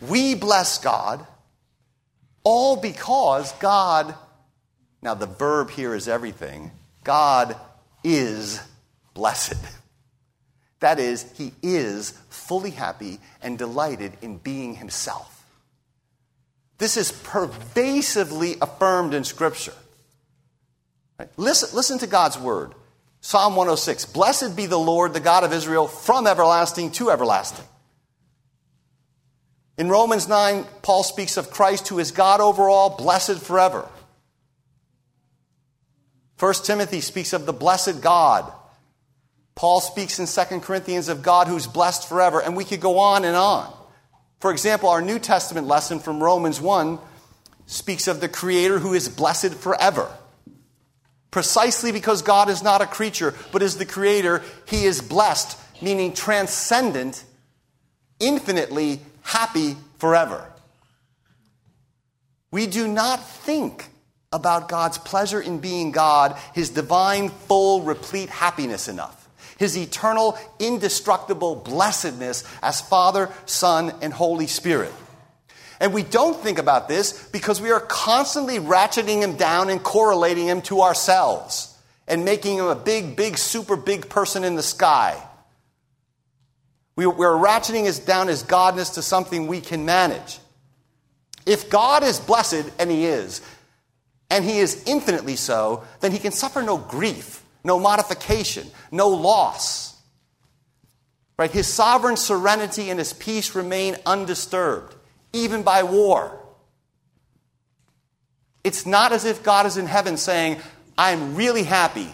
we 0.00 0.34
bless 0.34 0.78
God, 0.78 1.26
all 2.44 2.76
because 2.76 3.52
God, 3.52 4.14
now 5.00 5.14
the 5.14 5.26
verb 5.26 5.70
here 5.70 5.94
is 5.94 6.08
everything, 6.08 6.70
God 7.04 7.56
is 8.04 8.60
blessed. 9.14 9.56
That 10.80 10.98
is, 10.98 11.30
he 11.38 11.52
is 11.62 12.10
fully 12.28 12.70
happy 12.70 13.20
and 13.40 13.56
delighted 13.56 14.12
in 14.20 14.38
being 14.38 14.74
himself. 14.74 15.31
This 16.82 16.96
is 16.96 17.12
pervasively 17.12 18.56
affirmed 18.60 19.14
in 19.14 19.22
Scripture. 19.22 19.72
Right? 21.16 21.28
Listen, 21.36 21.68
listen 21.76 22.00
to 22.00 22.08
God's 22.08 22.36
word. 22.36 22.72
Psalm 23.20 23.54
106 23.54 24.06
Blessed 24.06 24.56
be 24.56 24.66
the 24.66 24.80
Lord, 24.80 25.14
the 25.14 25.20
God 25.20 25.44
of 25.44 25.52
Israel, 25.52 25.86
from 25.86 26.26
everlasting 26.26 26.90
to 26.94 27.12
everlasting. 27.12 27.64
In 29.78 29.90
Romans 29.90 30.26
9, 30.26 30.64
Paul 30.82 31.04
speaks 31.04 31.36
of 31.36 31.52
Christ, 31.52 31.86
who 31.86 32.00
is 32.00 32.10
God 32.10 32.40
over 32.40 32.68
all, 32.68 32.96
blessed 32.96 33.38
forever. 33.38 33.88
1 36.40 36.54
Timothy 36.64 37.00
speaks 37.00 37.32
of 37.32 37.46
the 37.46 37.52
blessed 37.52 38.00
God. 38.00 38.52
Paul 39.54 39.80
speaks 39.80 40.18
in 40.18 40.26
2 40.26 40.58
Corinthians 40.58 41.08
of 41.08 41.22
God 41.22 41.46
who's 41.46 41.68
blessed 41.68 42.08
forever, 42.08 42.42
and 42.42 42.56
we 42.56 42.64
could 42.64 42.80
go 42.80 42.98
on 42.98 43.24
and 43.24 43.36
on. 43.36 43.72
For 44.42 44.50
example, 44.50 44.88
our 44.88 45.00
New 45.00 45.20
Testament 45.20 45.68
lesson 45.68 46.00
from 46.00 46.20
Romans 46.20 46.60
1 46.60 46.98
speaks 47.66 48.08
of 48.08 48.20
the 48.20 48.28
Creator 48.28 48.80
who 48.80 48.92
is 48.92 49.08
blessed 49.08 49.54
forever. 49.54 50.10
Precisely 51.30 51.92
because 51.92 52.22
God 52.22 52.50
is 52.50 52.60
not 52.60 52.82
a 52.82 52.86
creature, 52.86 53.36
but 53.52 53.62
is 53.62 53.76
the 53.76 53.86
Creator, 53.86 54.42
He 54.66 54.84
is 54.84 55.00
blessed, 55.00 55.56
meaning 55.80 56.12
transcendent, 56.12 57.22
infinitely 58.18 58.98
happy 59.22 59.76
forever. 59.98 60.44
We 62.50 62.66
do 62.66 62.88
not 62.88 63.24
think 63.24 63.90
about 64.32 64.68
God's 64.68 64.98
pleasure 64.98 65.40
in 65.40 65.60
being 65.60 65.92
God, 65.92 66.36
His 66.52 66.70
divine, 66.70 67.28
full, 67.28 67.82
replete 67.82 68.28
happiness 68.28 68.88
enough 68.88 69.21
his 69.62 69.78
eternal, 69.78 70.36
indestructible 70.58 71.54
blessedness 71.54 72.44
as 72.62 72.80
Father, 72.80 73.30
Son, 73.46 73.94
and 74.02 74.12
Holy 74.12 74.48
Spirit. 74.48 74.92
And 75.80 75.94
we 75.94 76.02
don't 76.02 76.36
think 76.36 76.58
about 76.58 76.88
this 76.88 77.28
because 77.28 77.60
we 77.60 77.70
are 77.70 77.80
constantly 77.80 78.58
ratcheting 78.58 79.22
him 79.22 79.36
down 79.36 79.70
and 79.70 79.82
correlating 79.82 80.46
him 80.46 80.62
to 80.62 80.82
ourselves 80.82 81.76
and 82.06 82.24
making 82.24 82.58
him 82.58 82.66
a 82.66 82.74
big, 82.74 83.16
big, 83.16 83.38
super 83.38 83.76
big 83.76 84.08
person 84.08 84.44
in 84.44 84.56
the 84.56 84.62
sky. 84.62 85.20
We, 86.94 87.04
are 87.04 87.10
ratcheting 87.10 87.84
his 87.84 87.98
down 87.98 88.28
his 88.28 88.42
godness 88.42 88.94
to 88.94 89.02
something 89.02 89.46
we 89.46 89.60
can 89.60 89.84
manage. 89.84 90.38
If 91.46 91.70
God 91.70 92.02
is 92.02 92.20
blessed, 92.20 92.70
and 92.78 92.90
he 92.90 93.06
is, 93.06 93.40
and 94.28 94.44
he 94.44 94.58
is 94.58 94.84
infinitely 94.86 95.36
so, 95.36 95.84
then 96.00 96.12
he 96.12 96.18
can 96.18 96.32
suffer 96.32 96.62
no 96.62 96.78
grief 96.78 97.41
no 97.64 97.78
modification, 97.78 98.68
no 98.90 99.08
loss. 99.08 99.96
Right? 101.38 101.50
His 101.50 101.66
sovereign 101.66 102.16
serenity 102.16 102.90
and 102.90 102.98
his 102.98 103.12
peace 103.12 103.54
remain 103.54 103.96
undisturbed, 104.06 104.94
even 105.32 105.62
by 105.62 105.82
war. 105.82 106.38
It's 108.64 108.86
not 108.86 109.12
as 109.12 109.24
if 109.24 109.42
God 109.42 109.66
is 109.66 109.76
in 109.76 109.86
heaven 109.86 110.16
saying, 110.16 110.58
I'm 110.96 111.34
really 111.34 111.64
happy, 111.64 112.08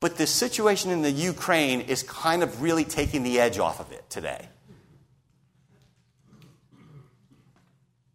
but 0.00 0.16
this 0.16 0.30
situation 0.30 0.90
in 0.90 1.02
the 1.02 1.10
Ukraine 1.10 1.80
is 1.80 2.02
kind 2.02 2.42
of 2.42 2.60
really 2.60 2.84
taking 2.84 3.22
the 3.22 3.40
edge 3.40 3.58
off 3.58 3.80
of 3.80 3.90
it 3.92 4.08
today. 4.10 4.48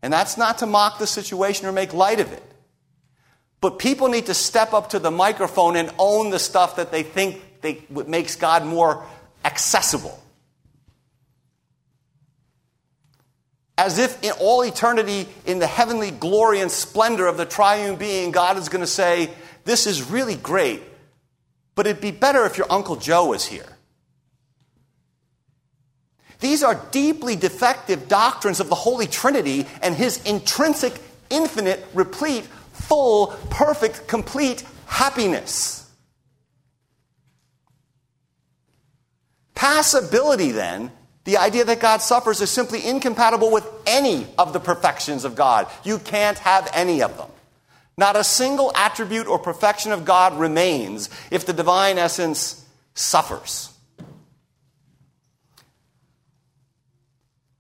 And 0.04 0.12
that's 0.12 0.38
not 0.38 0.58
to 0.60 0.66
mock 0.66 1.00
the 1.00 1.08
situation 1.08 1.66
or 1.66 1.72
make 1.72 1.94
light 1.94 2.20
of 2.20 2.32
it. 2.32 2.44
But 3.64 3.80
people 3.80 4.10
need 4.10 4.26
to 4.26 4.34
step 4.34 4.74
up 4.74 4.90
to 4.90 5.00
the 5.00 5.10
microphone 5.10 5.78
and 5.78 5.90
own 5.98 6.32
the 6.32 6.38
stuff 6.38 6.76
that 6.76 6.92
they 6.92 7.02
think 7.02 7.42
they, 7.62 7.82
makes 7.90 8.36
God 8.36 8.66
more 8.66 9.06
accessible. 9.46 10.22
As 13.78 14.00
if 14.00 14.22
in 14.22 14.34
all 14.42 14.64
eternity, 14.66 15.30
in 15.46 15.60
the 15.60 15.66
heavenly 15.66 16.12
glory 16.12 16.60
and 16.60 16.70
splendor 16.70 17.26
of 17.26 17.38
the 17.38 17.46
triune 17.46 17.96
being, 17.96 18.32
God 18.32 18.58
is 18.58 18.68
going 18.68 18.82
to 18.82 18.86
say, 18.86 19.32
This 19.64 19.88
is 19.88 20.12
really 20.12 20.36
great, 20.36 20.84
but 21.74 21.88
it'd 21.88 22.02
be 22.02 22.12
better 22.12 22.46
if 22.46 22.58
your 22.58 22.68
Uncle 22.70 22.98
Joe 22.98 23.28
was 23.28 23.46
here. 23.46 23.78
These 26.42 26.64
are 26.64 26.76
deeply 26.92 27.38
defective 27.38 28.10
doctrines 28.10 28.60
of 28.60 28.68
the 28.68 28.76
Holy 28.76 29.08
Trinity 29.08 29.68
and 29.82 29.96
his 29.96 30.22
intrinsic, 30.26 31.00
infinite, 31.30 31.88
replete, 31.94 32.46
full, 32.74 33.28
perfect, 33.50 34.08
complete 34.08 34.64
happiness. 34.86 35.90
Passibility, 39.56 40.52
then, 40.52 40.92
the 41.24 41.38
idea 41.38 41.64
that 41.64 41.80
God 41.80 42.02
suffers 42.02 42.42
is 42.42 42.50
simply 42.50 42.86
incompatible 42.86 43.50
with 43.52 43.66
any 43.88 44.28
of 44.38 44.52
the 44.52 44.60
perfections 44.60 45.24
of 45.24 45.36
God. 45.36 45.68
You 45.84 46.00
can't 46.00 46.38
have 46.40 46.70
any 46.74 47.02
of 47.02 47.18
them. 47.18 47.30
Not 47.98 48.16
a 48.16 48.24
single 48.24 48.72
attribute 48.76 49.28
or 49.28 49.40
perfection 49.40 49.92
of 49.92 50.04
God 50.04 50.38
remains 50.38 51.10
if 51.32 51.46
the 51.46 51.54
divine 51.54 51.98
essence 51.98 52.66
suffers. 52.96 53.70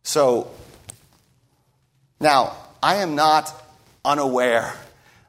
So, 0.03 0.51
now, 2.19 2.55
I 2.81 2.97
am 2.97 3.15
not 3.15 3.53
unaware 4.03 4.73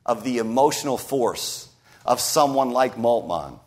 of 0.07 0.25
the 0.25 0.39
emotional 0.39 0.99
force 0.99 1.69
of 2.05 2.21
someone 2.21 2.71
like 2.71 2.97
Moltmann, 2.97 3.59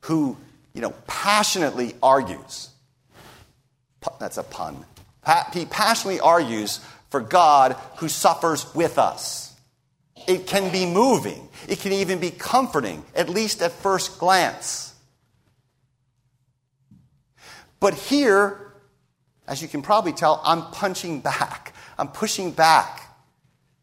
who, 0.00 0.36
you 0.72 0.80
know, 0.80 0.92
passionately 1.06 1.94
argues. 2.02 2.70
That's 4.18 4.36
a 4.36 4.42
pun. 4.42 4.84
He 5.52 5.64
passionately 5.64 6.20
argues 6.20 6.80
for 7.10 7.20
God 7.20 7.76
who 7.96 8.08
suffers 8.08 8.74
with 8.74 8.98
us. 8.98 9.54
It 10.26 10.46
can 10.46 10.72
be 10.72 10.86
moving. 10.86 11.48
It 11.68 11.80
can 11.80 11.92
even 11.92 12.18
be 12.18 12.30
comforting, 12.30 13.04
at 13.14 13.28
least 13.28 13.62
at 13.62 13.72
first 13.72 14.18
glance. 14.18 14.94
But 17.80 17.94
here, 17.94 18.72
as 19.46 19.60
you 19.62 19.68
can 19.68 19.82
probably 19.82 20.12
tell, 20.12 20.40
I'm 20.44 20.62
punching 20.70 21.20
back. 21.20 21.74
I'm 21.98 22.08
pushing 22.08 22.50
back. 22.50 23.03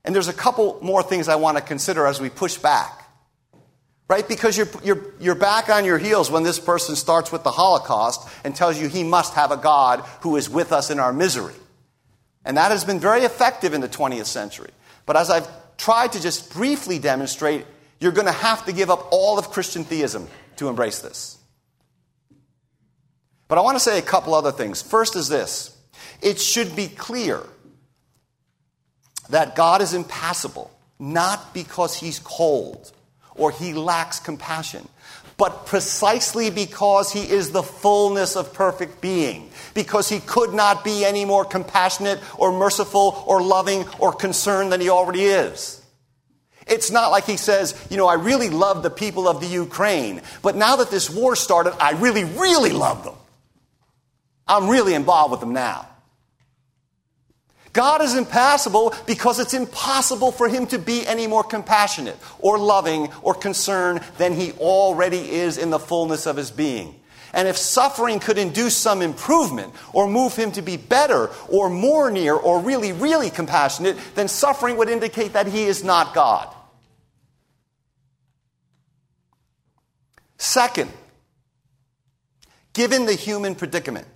And 0.03 0.15
there's 0.15 0.27
a 0.27 0.33
couple 0.33 0.79
more 0.81 1.03
things 1.03 1.27
I 1.27 1.35
want 1.35 1.57
to 1.57 1.63
consider 1.63 2.07
as 2.07 2.19
we 2.19 2.29
push 2.29 2.57
back. 2.57 2.97
Right? 4.07 4.27
Because 4.27 4.57
you're, 4.57 4.67
you're, 4.83 5.13
you're 5.21 5.35
back 5.35 5.69
on 5.69 5.85
your 5.85 5.97
heels 5.97 6.29
when 6.29 6.43
this 6.43 6.59
person 6.59 6.97
starts 6.97 7.31
with 7.31 7.43
the 7.43 7.51
Holocaust 7.51 8.27
and 8.43 8.53
tells 8.53 8.79
you 8.79 8.89
he 8.89 9.03
must 9.03 9.35
have 9.35 9.51
a 9.51 9.57
God 9.57 10.01
who 10.21 10.35
is 10.35 10.49
with 10.49 10.73
us 10.73 10.89
in 10.89 10.99
our 10.99 11.13
misery. 11.13 11.53
And 12.43 12.57
that 12.57 12.71
has 12.71 12.83
been 12.83 12.99
very 12.99 13.21
effective 13.21 13.73
in 13.73 13.79
the 13.79 13.87
20th 13.87 14.25
century. 14.25 14.71
But 15.05 15.15
as 15.15 15.29
I've 15.29 15.47
tried 15.77 16.13
to 16.13 16.21
just 16.21 16.51
briefly 16.53 16.99
demonstrate, 16.99 17.65
you're 17.99 18.11
going 18.11 18.27
to 18.27 18.33
have 18.33 18.65
to 18.65 18.73
give 18.73 18.89
up 18.89 19.07
all 19.11 19.39
of 19.39 19.49
Christian 19.49 19.85
theism 19.85 20.27
to 20.57 20.67
embrace 20.67 20.99
this. 20.99 21.37
But 23.47 23.57
I 23.57 23.61
want 23.61 23.75
to 23.75 23.83
say 23.83 23.97
a 23.97 24.01
couple 24.01 24.33
other 24.33 24.51
things. 24.51 24.81
First 24.81 25.15
is 25.15 25.29
this 25.29 25.77
it 26.21 26.39
should 26.39 26.75
be 26.75 26.87
clear 26.87 27.41
that 29.31 29.55
God 29.55 29.81
is 29.81 29.93
impassible, 29.93 30.71
not 30.99 31.53
because 31.53 31.95
he's 31.95 32.19
cold 32.19 32.91
or 33.33 33.51
he 33.51 33.73
lacks 33.73 34.19
compassion, 34.19 34.87
but 35.37 35.65
precisely 35.65 36.49
because 36.49 37.11
he 37.11 37.21
is 37.21 37.51
the 37.51 37.63
fullness 37.63 38.35
of 38.35 38.53
perfect 38.53 39.01
being, 39.01 39.49
because 39.73 40.07
he 40.07 40.19
could 40.19 40.53
not 40.53 40.83
be 40.83 41.03
any 41.03 41.25
more 41.25 41.43
compassionate 41.43 42.19
or 42.37 42.51
merciful 42.51 43.23
or 43.25 43.41
loving 43.41 43.85
or 43.99 44.13
concerned 44.13 44.71
than 44.71 44.79
he 44.79 44.89
already 44.89 45.23
is. 45.23 45.81
It's 46.67 46.91
not 46.91 47.09
like 47.09 47.25
he 47.25 47.37
says, 47.37 47.73
you 47.89 47.97
know, 47.97 48.07
I 48.07 48.13
really 48.15 48.49
love 48.49 48.83
the 48.83 48.91
people 48.91 49.27
of 49.27 49.41
the 49.41 49.47
Ukraine, 49.47 50.21
but 50.43 50.55
now 50.55 50.75
that 50.75 50.91
this 50.91 51.09
war 51.09 51.35
started, 51.35 51.73
I 51.81 51.93
really, 51.93 52.23
really 52.23 52.69
love 52.69 53.03
them. 53.03 53.15
I'm 54.47 54.69
really 54.69 54.93
involved 54.93 55.31
with 55.31 55.39
them 55.39 55.53
now. 55.53 55.87
God 57.73 58.01
is 58.01 58.15
impassible 58.15 58.93
because 59.05 59.39
it's 59.39 59.53
impossible 59.53 60.31
for 60.31 60.49
him 60.49 60.67
to 60.67 60.79
be 60.79 61.07
any 61.07 61.27
more 61.27 61.43
compassionate 61.43 62.17
or 62.39 62.57
loving 62.57 63.09
or 63.21 63.33
concerned 63.33 64.01
than 64.17 64.33
he 64.33 64.51
already 64.53 65.31
is 65.31 65.57
in 65.57 65.69
the 65.69 65.79
fullness 65.79 66.25
of 66.25 66.35
his 66.35 66.51
being. 66.51 66.95
And 67.33 67.47
if 67.47 67.55
suffering 67.55 68.19
could 68.19 68.37
induce 68.37 68.75
some 68.75 69.01
improvement 69.01 69.73
or 69.93 70.05
move 70.07 70.35
him 70.35 70.51
to 70.51 70.61
be 70.61 70.75
better 70.75 71.29
or 71.47 71.69
more 71.69 72.11
near 72.11 72.35
or 72.35 72.59
really, 72.59 72.91
really 72.91 73.29
compassionate, 73.29 73.97
then 74.15 74.27
suffering 74.27 74.75
would 74.77 74.89
indicate 74.89 75.33
that 75.33 75.47
he 75.47 75.63
is 75.63 75.81
not 75.83 76.13
God. 76.13 76.53
Second, 80.37 80.91
given 82.73 83.05
the 83.05 83.13
human 83.13 83.55
predicament, 83.55 84.07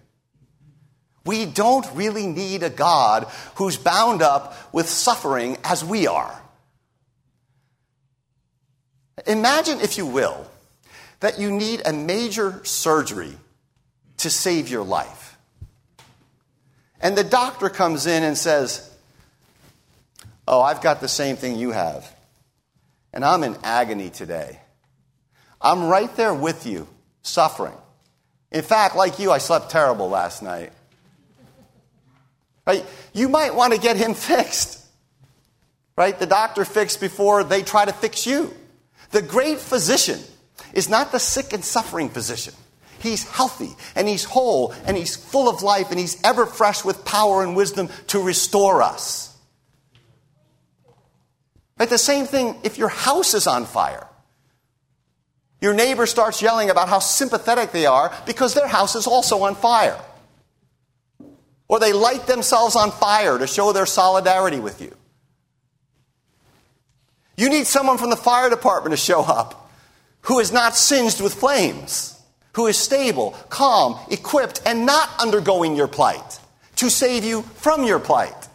we 1.26 1.46
don't 1.46 1.86
really 1.94 2.28
need 2.28 2.64
a 2.64 2.70
God 2.70 3.28
who's 3.56 3.78
bound 3.78 4.22
up 4.22 4.56
with 4.74 4.88
suffering 4.88 5.58
as 5.64 5.84
we 5.84 6.08
are. 6.08 6.42
Imagine, 9.26 9.80
if 9.82 9.98
you 9.98 10.06
will, 10.06 10.46
that 11.20 11.40
you 11.40 11.50
need 11.50 11.82
a 11.86 11.94
major 11.94 12.62
surgery 12.64 13.34
to 14.18 14.30
save 14.30 14.70
your 14.70 14.84
life. 14.84 15.38
And 17.02 17.18
the 17.18 17.24
doctor 17.24 17.70
comes 17.70 18.06
in 18.06 18.24
and 18.24 18.38
says, 18.38 18.92
Oh, 20.48 20.62
I've 20.62 20.82
got 20.82 21.02
the 21.02 21.08
same 21.08 21.38
thing 21.38 21.56
you 21.56 21.72
have. 21.72 22.14
And 23.12 23.26
I'm 23.26 23.44
in 23.44 23.58
agony 23.64 24.12
today. 24.12 24.60
I'm 25.60 25.88
right 25.88 26.14
there 26.16 26.34
with 26.34 26.68
you, 26.68 26.88
suffering. 27.24 27.74
In 28.52 28.62
fact, 28.62 28.96
like 28.96 29.18
you, 29.18 29.32
I 29.32 29.40
slept 29.40 29.72
terrible 29.72 30.10
last 30.10 30.44
night. 30.44 30.72
Right? 32.66 32.86
You 33.14 33.30
might 33.30 33.54
want 33.54 33.74
to 33.74 33.80
get 33.80 33.98
him 33.98 34.14
fixed. 34.14 34.84
Right? 35.98 36.18
The 36.18 36.26
doctor 36.26 36.66
fixed 36.66 37.00
before 37.00 37.44
they 37.44 37.62
try 37.62 37.86
to 37.86 37.94
fix 37.94 38.26
you. 38.26 38.54
The 39.12 39.22
great 39.22 39.60
physician 39.60 40.20
is 40.74 40.90
not 40.90 41.12
the 41.12 41.20
sick 41.20 41.54
and 41.54 41.64
suffering 41.64 42.10
physician. 42.10 42.54
He's 43.00 43.24
healthy 43.30 43.76
and 43.96 44.08
he's 44.08 44.24
whole 44.24 44.74
and 44.86 44.98
he's 44.98 45.16
full 45.16 45.48
of 45.48 45.62
life 45.62 45.92
and 45.92 46.00
he's 46.00 46.22
ever 46.24 46.46
fresh 46.46 46.84
with 46.84 47.06
power 47.06 47.44
and 47.44 47.56
wisdom 47.56 47.90
to 48.08 48.20
restore 48.22 48.82
us. 48.82 49.38
Right? 51.78 51.90
The 51.90 51.98
same 51.98 52.26
thing 52.26 52.56
if 52.64 52.78
your 52.78 52.90
house 52.90 53.34
is 53.34 53.48
on 53.48 53.66
fire. 53.66 54.08
Your 55.62 55.74
neighbor 55.74 56.06
starts 56.06 56.42
yelling 56.42 56.70
about 56.70 56.90
how 56.90 57.00
sympathetic 57.00 57.72
they 57.72 57.86
are 57.86 58.14
because 58.26 58.54
their 58.54 58.68
house 58.68 58.96
is 58.96 59.08
also 59.08 59.44
on 59.44 59.56
fire. 59.56 60.00
Or 61.68 61.80
they 61.80 61.94
light 61.94 62.28
themselves 62.28 62.76
on 62.76 62.92
fire 62.92 63.38
to 63.38 63.48
show 63.48 63.74
their 63.74 63.86
solidarity 63.86 64.60
with 64.60 64.82
you. 64.82 64.96
You 67.38 67.50
need 67.50 67.68
someone 67.68 67.98
from 67.98 68.10
the 68.10 68.16
fire 68.16 68.50
department 68.50 68.94
to 68.94 68.98
show 68.98 69.22
up 69.22 69.70
who 70.22 70.40
is 70.40 70.52
not 70.52 70.76
singed 70.76 71.22
with 71.22 71.34
flames, 71.34 72.20
who 72.54 72.68
is 72.68 72.78
stable, 72.78 73.32
calm, 73.50 74.00
equipped, 74.10 74.62
and 74.66 74.86
not 74.86 75.10
undergoing 75.20 75.76
your 75.76 75.88
plight 75.88 76.40
to 76.78 76.90
save 76.90 77.24
you 77.24 77.42
from 77.42 77.84
your 77.84 78.00
plight. 78.00 78.48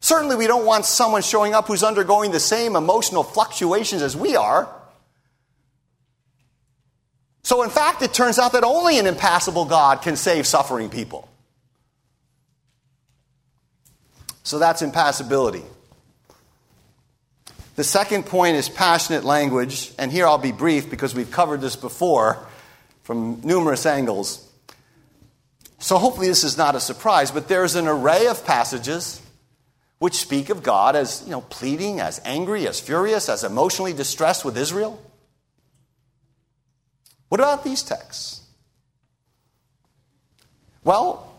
Certainly, 0.00 0.36
we 0.36 0.46
don't 0.46 0.66
want 0.66 0.84
someone 0.84 1.22
showing 1.22 1.54
up 1.54 1.68
who's 1.68 1.82
undergoing 1.82 2.32
the 2.32 2.40
same 2.40 2.74
emotional 2.74 3.22
fluctuations 3.22 4.02
as 4.02 4.16
we 4.16 4.36
are. 4.36 4.68
So, 7.44 7.62
in 7.62 7.70
fact, 7.70 8.02
it 8.02 8.14
turns 8.14 8.38
out 8.38 8.52
that 8.52 8.62
only 8.62 8.98
an 8.98 9.06
impassible 9.06 9.64
God 9.64 10.02
can 10.02 10.16
save 10.16 10.46
suffering 10.46 10.88
people. 10.90 11.28
So, 14.44 14.58
that's 14.58 14.80
impassibility. 14.82 15.62
The 17.74 17.84
second 17.84 18.26
point 18.26 18.56
is 18.56 18.68
passionate 18.68 19.24
language, 19.24 19.92
and 19.98 20.12
here 20.12 20.26
I'll 20.26 20.38
be 20.38 20.52
brief 20.52 20.88
because 20.88 21.14
we've 21.14 21.30
covered 21.30 21.60
this 21.60 21.74
before 21.74 22.38
from 23.02 23.40
numerous 23.42 23.86
angles. 23.86 24.48
So, 25.78 25.98
hopefully, 25.98 26.28
this 26.28 26.44
is 26.44 26.56
not 26.56 26.76
a 26.76 26.80
surprise, 26.80 27.32
but 27.32 27.48
there's 27.48 27.74
an 27.74 27.88
array 27.88 28.28
of 28.28 28.44
passages 28.44 29.20
which 29.98 30.14
speak 30.14 30.48
of 30.48 30.62
God 30.62 30.94
as, 30.94 31.22
you 31.24 31.30
know, 31.30 31.40
pleading, 31.40 31.98
as 31.98 32.20
angry, 32.24 32.68
as 32.68 32.78
furious, 32.78 33.28
as 33.28 33.42
emotionally 33.42 33.92
distressed 33.92 34.44
with 34.44 34.56
Israel. 34.56 35.00
What 37.32 37.40
about 37.40 37.64
these 37.64 37.82
texts? 37.82 38.42
Well, 40.84 41.32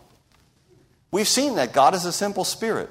we've 1.12 1.28
seen 1.28 1.54
that 1.54 1.72
God 1.72 1.94
is 1.94 2.04
a 2.04 2.10
simple 2.10 2.42
spirit. 2.42 2.90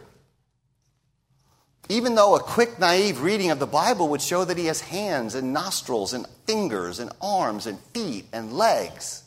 Even 1.89 2.15
though 2.15 2.37
a 2.37 2.39
quick, 2.39 2.79
naive 2.79 3.19
reading 3.19 3.51
of 3.51 3.59
the 3.59 3.67
Bible 3.67 4.07
would 4.07 4.21
show 4.21 4.45
that 4.45 4.57
he 4.57 4.67
has 4.67 4.79
hands 4.79 5.35
and 5.35 5.51
nostrils 5.51 6.13
and 6.13 6.25
fingers 6.45 6.99
and 6.99 7.11
arms 7.19 7.67
and 7.67 7.77
feet 7.93 8.27
and 8.31 8.53
legs. 8.53 9.23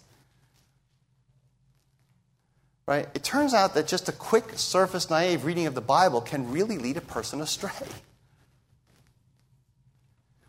Right? 2.88 3.06
It 3.12 3.24
turns 3.24 3.52
out 3.52 3.74
that 3.74 3.86
just 3.86 4.08
a 4.08 4.12
quick, 4.12 4.52
surface, 4.54 5.10
naive 5.10 5.44
reading 5.44 5.66
of 5.66 5.74
the 5.74 5.82
Bible 5.82 6.22
can 6.22 6.50
really 6.50 6.78
lead 6.78 6.96
a 6.96 7.02
person 7.02 7.42
astray 7.42 7.86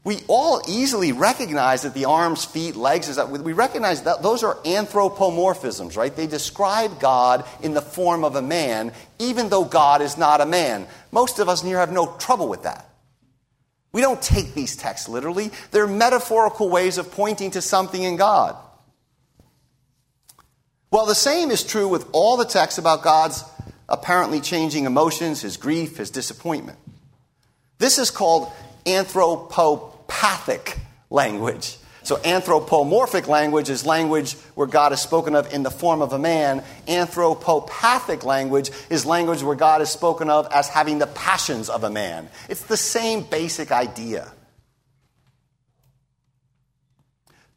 we 0.07 0.21
all 0.29 0.61
easily 0.69 1.11
recognize 1.11 1.81
that 1.81 1.93
the 1.93 2.05
arms, 2.05 2.45
feet, 2.45 2.77
legs 2.77 3.09
is 3.09 3.17
that 3.17 3.29
we 3.29 3.51
recognize 3.51 4.03
that 4.03 4.23
those 4.23 4.41
are 4.41 4.55
anthropomorphisms, 4.63 5.97
right? 5.97 6.15
They 6.15 6.27
describe 6.27 6.97
God 7.01 7.43
in 7.61 7.73
the 7.73 7.81
form 7.81 8.23
of 8.23 8.37
a 8.37 8.41
man, 8.41 8.93
even 9.19 9.49
though 9.49 9.65
God 9.65 10.01
is 10.01 10.17
not 10.17 10.39
a 10.39 10.45
man. 10.45 10.87
Most 11.11 11.39
of 11.39 11.49
us 11.49 11.61
here 11.61 11.79
have 11.79 11.91
no 11.91 12.15
trouble 12.19 12.47
with 12.47 12.63
that. 12.63 12.89
We 13.91 13.99
don't 13.99 14.21
take 14.21 14.53
these 14.53 14.77
texts 14.77 15.09
literally. 15.09 15.51
They're 15.71 15.87
metaphorical 15.87 16.69
ways 16.69 16.97
of 16.97 17.11
pointing 17.11 17.51
to 17.51 17.61
something 17.61 18.01
in 18.01 18.15
God. 18.15 18.55
Well, 20.89 21.05
the 21.05 21.15
same 21.15 21.51
is 21.51 21.65
true 21.65 21.89
with 21.89 22.07
all 22.13 22.37
the 22.37 22.45
texts 22.45 22.77
about 22.77 23.03
God's 23.03 23.43
apparently 23.89 24.39
changing 24.39 24.85
emotions, 24.85 25.41
his 25.41 25.57
grief, 25.57 25.97
his 25.97 26.11
disappointment. 26.11 26.79
This 27.77 27.97
is 27.97 28.09
called 28.09 28.49
anthropo 28.85 29.96
pathic 30.07 30.77
language. 31.09 31.77
So, 32.07 32.17
anthropomorphic 32.23 33.27
language 33.27 33.69
is 33.69 33.85
language 33.85 34.35
where 34.55 34.65
God 34.65 34.93
is 34.93 35.01
spoken 35.01 35.35
of 35.35 35.53
in 35.53 35.63
the 35.63 35.69
form 35.69 36.01
of 36.01 36.13
a 36.13 36.17
man. 36.17 36.63
Anthropopathic 36.87 38.23
language 38.23 38.71
is 38.89 39.05
language 39.05 39.43
where 39.43 39.57
God 39.57 39.81
is 39.81 39.89
spoken 39.89 40.29
of 40.29 40.47
as 40.53 40.69
having 40.69 40.99
the 40.99 41.07
passions 41.07 41.67
of 41.67 41.83
a 41.83 41.89
man. 41.89 42.29
It's 42.47 42.63
the 42.63 42.77
same 42.77 43.23
basic 43.23 43.73
idea. 43.73 44.31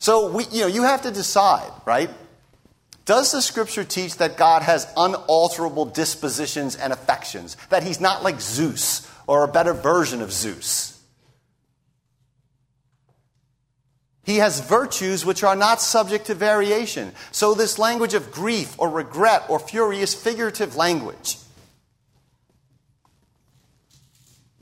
So, 0.01 0.33
we, 0.33 0.47
you 0.51 0.63
know, 0.63 0.67
you 0.67 0.83
have 0.83 1.03
to 1.03 1.13
decide, 1.13 1.71
right? 1.87 2.11
Does 3.05 3.31
the 3.31 3.43
scripture 3.43 3.85
teach 3.85 4.17
that 4.17 4.37
God 4.37 4.63
has 4.63 4.87
unalterable 4.97 5.85
dispositions 5.85 6.75
and 6.75 6.93
affections? 6.93 7.57
That 7.69 7.83
he's 7.85 8.01
not 8.01 8.25
like 8.25 8.41
Zeus 8.41 9.09
or 9.29 9.45
a 9.45 9.49
better 9.49 9.75
version 9.75 10.23
of 10.23 10.33
Zeus? 10.33 10.90
He 14.25 14.37
has 14.37 14.61
virtues 14.61 15.25
which 15.25 15.43
are 15.43 15.57
not 15.57 15.81
subject 15.81 16.27
to 16.27 16.35
variation. 16.35 17.13
So, 17.33 17.55
this 17.55 17.79
language 17.79 18.15
of 18.15 18.31
grief 18.31 18.79
or 18.79 18.89
regret 18.91 19.45
or 19.49 19.59
fury 19.59 20.01
is 20.01 20.15
figurative 20.15 20.77
language. 20.77 21.37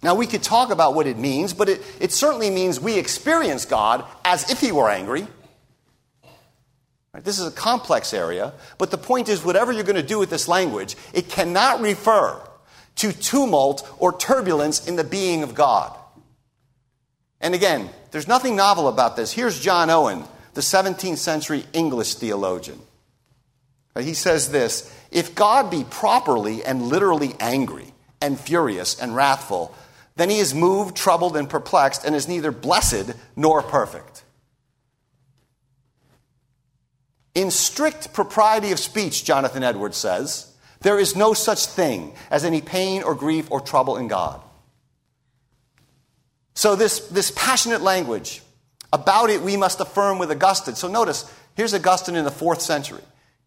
Now, 0.00 0.14
we 0.14 0.26
could 0.26 0.44
talk 0.44 0.70
about 0.70 0.94
what 0.94 1.08
it 1.08 1.18
means, 1.18 1.52
but 1.52 1.68
it, 1.68 1.82
it 2.00 2.12
certainly 2.12 2.50
means 2.50 2.78
we 2.78 2.98
experience 2.98 3.64
God 3.64 4.04
as 4.24 4.48
if 4.48 4.60
He 4.60 4.70
were 4.70 4.88
angry. 4.88 5.26
Right? 7.12 7.24
This 7.24 7.40
is 7.40 7.48
a 7.48 7.50
complex 7.50 8.14
area, 8.14 8.52
but 8.78 8.92
the 8.92 8.98
point 8.98 9.28
is, 9.28 9.44
whatever 9.44 9.72
you're 9.72 9.82
going 9.82 9.96
to 9.96 10.02
do 10.02 10.20
with 10.20 10.30
this 10.30 10.46
language, 10.46 10.94
it 11.12 11.28
cannot 11.28 11.80
refer 11.80 12.40
to 12.96 13.12
tumult 13.12 13.88
or 13.98 14.16
turbulence 14.16 14.86
in 14.86 14.94
the 14.94 15.04
being 15.04 15.42
of 15.42 15.54
God. 15.54 15.97
And 17.40 17.54
again, 17.54 17.88
there's 18.10 18.28
nothing 18.28 18.56
novel 18.56 18.88
about 18.88 19.16
this. 19.16 19.32
Here's 19.32 19.60
John 19.60 19.90
Owen, 19.90 20.24
the 20.54 20.60
17th 20.60 21.18
century 21.18 21.64
English 21.72 22.14
theologian. 22.14 22.80
Uh, 23.94 24.00
he 24.00 24.14
says 24.14 24.50
this 24.50 24.92
If 25.10 25.34
God 25.34 25.70
be 25.70 25.84
properly 25.84 26.64
and 26.64 26.82
literally 26.82 27.34
angry 27.40 27.92
and 28.20 28.38
furious 28.38 29.00
and 29.00 29.14
wrathful, 29.14 29.74
then 30.16 30.30
he 30.30 30.38
is 30.38 30.54
moved, 30.54 30.96
troubled, 30.96 31.36
and 31.36 31.48
perplexed, 31.48 32.04
and 32.04 32.14
is 32.14 32.26
neither 32.26 32.50
blessed 32.50 33.12
nor 33.36 33.62
perfect. 33.62 34.24
In 37.34 37.52
strict 37.52 38.12
propriety 38.12 38.72
of 38.72 38.80
speech, 38.80 39.24
Jonathan 39.24 39.62
Edwards 39.62 39.96
says, 39.96 40.52
there 40.80 40.98
is 40.98 41.16
no 41.16 41.34
such 41.34 41.66
thing 41.66 42.14
as 42.30 42.44
any 42.44 42.60
pain 42.60 43.02
or 43.02 43.14
grief 43.14 43.50
or 43.50 43.60
trouble 43.60 43.96
in 43.96 44.08
God. 44.08 44.40
So, 46.58 46.74
this, 46.74 46.98
this 47.06 47.30
passionate 47.36 47.82
language, 47.82 48.42
about 48.92 49.30
it 49.30 49.42
we 49.42 49.56
must 49.56 49.78
affirm 49.78 50.18
with 50.18 50.32
Augustine. 50.32 50.74
So, 50.74 50.88
notice, 50.88 51.32
here's 51.54 51.72
Augustine 51.72 52.16
in 52.16 52.24
the 52.24 52.32
fourth 52.32 52.62
century. 52.62 53.02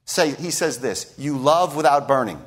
Say, 0.05 0.33
he 0.33 0.49
says 0.49 0.77
this 0.77 1.13
You 1.17 1.37
love 1.37 1.75
without 1.75 2.07
burning. 2.07 2.41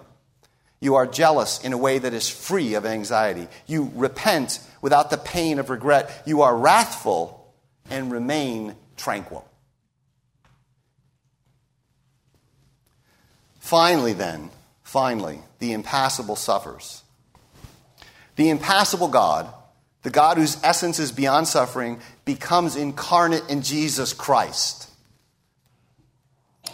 You 0.81 0.95
are 0.95 1.07
jealous 1.07 1.63
in 1.63 1.75
a 1.75 1.77
way 1.77 1.99
that 1.99 2.15
is 2.15 2.31
free 2.31 2.77
of 2.77 2.87
anxiety. 2.87 3.47
You 3.67 3.93
repent 3.95 4.59
without 4.81 5.11
the 5.11 5.19
pain 5.19 5.59
of 5.59 5.69
regret. 5.69 6.23
You 6.25 6.41
are 6.41 6.57
wrathful 6.57 7.47
and 7.91 8.11
remain 8.11 8.75
tranquil. 8.97 9.47
Finally, 13.59 14.15
then, 14.15 14.49
finally, 14.83 15.41
the 15.59 15.75
impassible 15.75 16.37
suffers. 16.37 17.03
The 18.37 18.49
impassible 18.49 19.09
God 19.09 19.53
the 20.05 20.11
God 20.11 20.37
whose 20.37 20.63
essence 20.63 21.01
is 21.01 21.11
beyond 21.11 21.49
suffering, 21.49 21.99
becomes 22.25 22.77
incarnate 22.77 23.43
in 23.49 23.63
Jesus 23.63 24.13
Christ. 24.13 24.91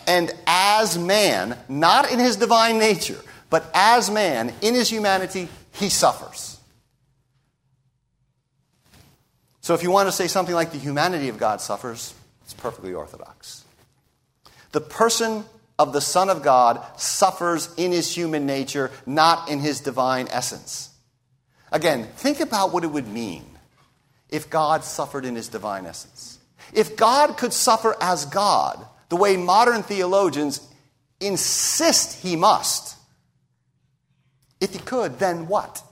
And 0.06 0.32
as 0.46 0.98
man, 0.98 1.56
not 1.68 2.10
in 2.12 2.18
his 2.18 2.36
divine 2.36 2.78
nature, 2.78 3.20
but 3.48 3.70
as 3.72 4.10
man, 4.10 4.52
in 4.60 4.74
his 4.74 4.90
humanity, 4.90 5.48
he 5.72 5.88
suffers. 5.88 6.58
So 9.60 9.74
if 9.74 9.84
you 9.84 9.92
want 9.92 10.08
to 10.08 10.12
say 10.12 10.26
something 10.26 10.54
like 10.54 10.72
the 10.72 10.78
humanity 10.78 11.28
of 11.28 11.38
God 11.38 11.60
suffers, 11.60 12.12
it's 12.42 12.54
perfectly 12.54 12.92
orthodox. 12.92 13.64
The 14.72 14.80
person 14.80 15.44
of 15.78 15.92
the 15.92 16.00
Son 16.00 16.30
of 16.30 16.42
God 16.42 16.84
suffers 16.98 17.72
in 17.76 17.92
his 17.92 18.12
human 18.12 18.44
nature, 18.44 18.90
not 19.06 19.48
in 19.48 19.60
his 19.60 19.80
divine 19.80 20.26
essence. 20.30 20.89
Again, 21.72 22.04
think 22.16 22.40
about 22.40 22.72
what 22.72 22.84
it 22.84 22.88
would 22.88 23.08
mean 23.08 23.44
if 24.28 24.50
God 24.50 24.84
suffered 24.84 25.24
in 25.24 25.36
his 25.36 25.48
divine 25.48 25.86
essence. 25.86 26.38
If 26.72 26.96
God 26.96 27.36
could 27.36 27.52
suffer 27.52 27.96
as 28.00 28.26
God, 28.26 28.84
the 29.08 29.16
way 29.16 29.36
modern 29.36 29.82
theologians 29.82 30.60
insist 31.20 32.22
he 32.22 32.36
must, 32.36 32.96
if 34.60 34.72
he 34.72 34.78
could, 34.78 35.18
then 35.18 35.46
what? 35.48 35.82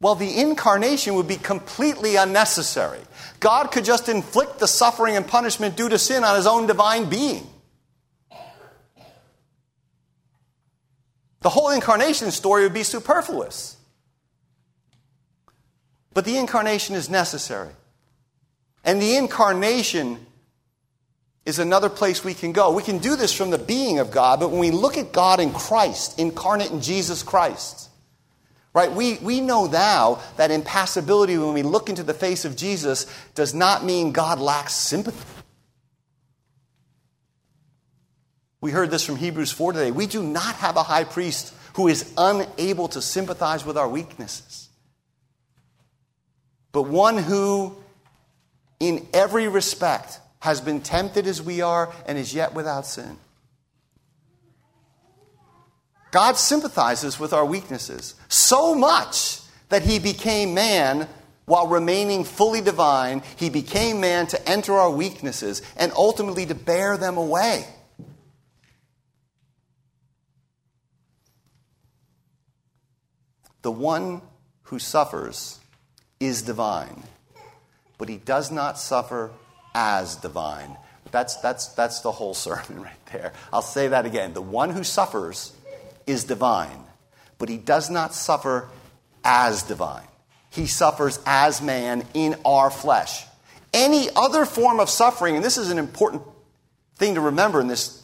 Well, 0.00 0.14
the 0.14 0.40
incarnation 0.40 1.14
would 1.14 1.28
be 1.28 1.36
completely 1.36 2.16
unnecessary. 2.16 3.00
God 3.40 3.72
could 3.72 3.84
just 3.84 4.08
inflict 4.08 4.58
the 4.58 4.68
suffering 4.68 5.16
and 5.16 5.26
punishment 5.26 5.76
due 5.76 5.88
to 5.88 5.98
sin 5.98 6.24
on 6.24 6.36
his 6.36 6.46
own 6.46 6.66
divine 6.66 7.08
being. 7.08 7.46
The 11.40 11.50
whole 11.50 11.70
incarnation 11.70 12.30
story 12.30 12.62
would 12.62 12.74
be 12.74 12.82
superfluous. 12.82 13.76
But 16.14 16.24
the 16.24 16.38
incarnation 16.38 16.94
is 16.94 17.10
necessary. 17.10 17.72
And 18.84 19.02
the 19.02 19.16
incarnation 19.16 20.24
is 21.44 21.58
another 21.58 21.90
place 21.90 22.24
we 22.24 22.34
can 22.34 22.52
go. 22.52 22.72
We 22.72 22.82
can 22.82 22.98
do 22.98 23.16
this 23.16 23.32
from 23.32 23.50
the 23.50 23.58
being 23.58 23.98
of 23.98 24.10
God, 24.10 24.40
but 24.40 24.50
when 24.50 24.60
we 24.60 24.70
look 24.70 24.96
at 24.96 25.12
God 25.12 25.40
in 25.40 25.52
Christ, 25.52 26.18
incarnate 26.18 26.70
in 26.70 26.80
Jesus 26.80 27.22
Christ, 27.22 27.90
right, 28.72 28.90
we, 28.90 29.16
we 29.18 29.40
know 29.40 29.66
now 29.66 30.20
that 30.36 30.50
impassibility 30.50 31.36
when 31.36 31.52
we 31.52 31.62
look 31.62 31.88
into 31.88 32.02
the 32.02 32.14
face 32.14 32.44
of 32.44 32.56
Jesus 32.56 33.06
does 33.34 33.52
not 33.52 33.84
mean 33.84 34.12
God 34.12 34.38
lacks 34.38 34.72
sympathy. 34.72 35.26
We 38.60 38.70
heard 38.70 38.90
this 38.90 39.04
from 39.04 39.16
Hebrews 39.16 39.52
4 39.52 39.74
today. 39.74 39.90
We 39.90 40.06
do 40.06 40.22
not 40.22 40.54
have 40.56 40.76
a 40.76 40.82
high 40.82 41.04
priest 41.04 41.52
who 41.74 41.88
is 41.88 42.10
unable 42.16 42.88
to 42.88 43.02
sympathize 43.02 43.66
with 43.66 43.76
our 43.76 43.88
weaknesses 43.88 44.63
but 46.74 46.82
one 46.82 47.16
who, 47.16 47.76
in 48.80 49.06
every 49.14 49.46
respect, 49.46 50.18
has 50.40 50.60
been 50.60 50.80
tempted 50.80 51.24
as 51.24 51.40
we 51.40 51.62
are 51.62 51.94
and 52.04 52.18
is 52.18 52.34
yet 52.34 52.52
without 52.52 52.84
sin. 52.84 53.16
God 56.10 56.36
sympathizes 56.36 57.18
with 57.20 57.32
our 57.32 57.46
weaknesses 57.46 58.16
so 58.28 58.74
much 58.74 59.38
that 59.68 59.82
he 59.82 60.00
became 60.00 60.52
man 60.52 61.06
while 61.44 61.68
remaining 61.68 62.24
fully 62.24 62.60
divine. 62.60 63.22
He 63.36 63.50
became 63.50 64.00
man 64.00 64.26
to 64.26 64.48
enter 64.48 64.72
our 64.72 64.90
weaknesses 64.90 65.62
and 65.76 65.92
ultimately 65.92 66.44
to 66.46 66.56
bear 66.56 66.96
them 66.96 67.16
away. 67.16 67.66
The 73.62 73.70
one 73.70 74.22
who 74.64 74.80
suffers 74.80 75.60
is 76.20 76.42
divine, 76.42 77.02
but 77.98 78.08
he 78.08 78.16
does 78.16 78.50
not 78.50 78.78
suffer 78.78 79.30
as 79.74 80.16
divine. 80.16 80.76
That's, 81.10 81.36
that's, 81.36 81.68
that's 81.68 82.00
the 82.00 82.12
whole 82.12 82.34
sermon 82.34 82.82
right 82.82 83.06
there. 83.12 83.32
I'll 83.52 83.62
say 83.62 83.88
that 83.88 84.06
again. 84.06 84.32
The 84.32 84.42
one 84.42 84.70
who 84.70 84.84
suffers 84.84 85.52
is 86.06 86.24
divine, 86.24 86.84
but 87.38 87.48
he 87.48 87.56
does 87.56 87.90
not 87.90 88.14
suffer 88.14 88.68
as 89.24 89.62
divine. 89.62 90.06
He 90.50 90.66
suffers 90.66 91.18
as 91.26 91.60
man 91.60 92.04
in 92.14 92.36
our 92.44 92.70
flesh. 92.70 93.26
Any 93.72 94.08
other 94.14 94.44
form 94.44 94.78
of 94.78 94.88
suffering, 94.88 95.34
and 95.34 95.44
this 95.44 95.56
is 95.56 95.70
an 95.70 95.78
important 95.78 96.22
thing 96.96 97.16
to 97.16 97.20
remember 97.20 97.60
in 97.60 97.66
this 97.66 98.03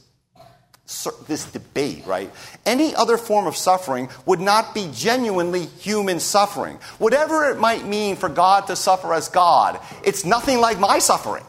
this 1.29 1.45
debate, 1.45 2.05
right? 2.05 2.31
Any 2.67 2.95
other 2.95 3.17
form 3.17 3.47
of 3.47 3.57
suffering 3.57 4.09
would 4.27 4.41
not 4.41 4.75
be 4.75 4.91
genuinely 4.93 5.67
human 5.67 6.19
suffering. 6.19 6.79
Whatever 6.99 7.49
it 7.51 7.59
might 7.59 7.87
mean 7.87 8.17
for 8.17 8.29
God 8.29 8.67
to 8.67 8.77
suffer 8.77 9.15
as 9.15 9.29
God, 9.29 9.81
it's 10.05 10.25
nothing 10.25 10.59
like 10.61 10.81
my 10.81 10.99
suffering. 10.99 11.45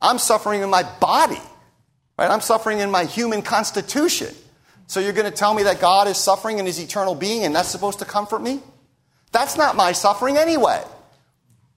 I'm 0.00 0.18
suffering 0.18 0.62
in 0.62 0.70
my 0.70 0.84
body, 1.00 1.40
right? 2.16 2.30
I'm 2.30 2.40
suffering 2.40 2.78
in 2.78 2.90
my 2.90 3.04
human 3.04 3.42
constitution. 3.42 4.32
So 4.86 5.00
you're 5.00 5.12
going 5.12 5.30
to 5.30 5.36
tell 5.36 5.52
me 5.52 5.64
that 5.64 5.80
God 5.80 6.06
is 6.06 6.16
suffering 6.16 6.58
in 6.58 6.66
his 6.66 6.78
eternal 6.78 7.16
being 7.16 7.44
and 7.44 7.54
that's 7.54 7.68
supposed 7.68 7.98
to 7.98 8.04
comfort 8.04 8.40
me? 8.40 8.60
That's 9.32 9.56
not 9.56 9.74
my 9.74 9.90
suffering 9.92 10.36
anyway. 10.36 10.82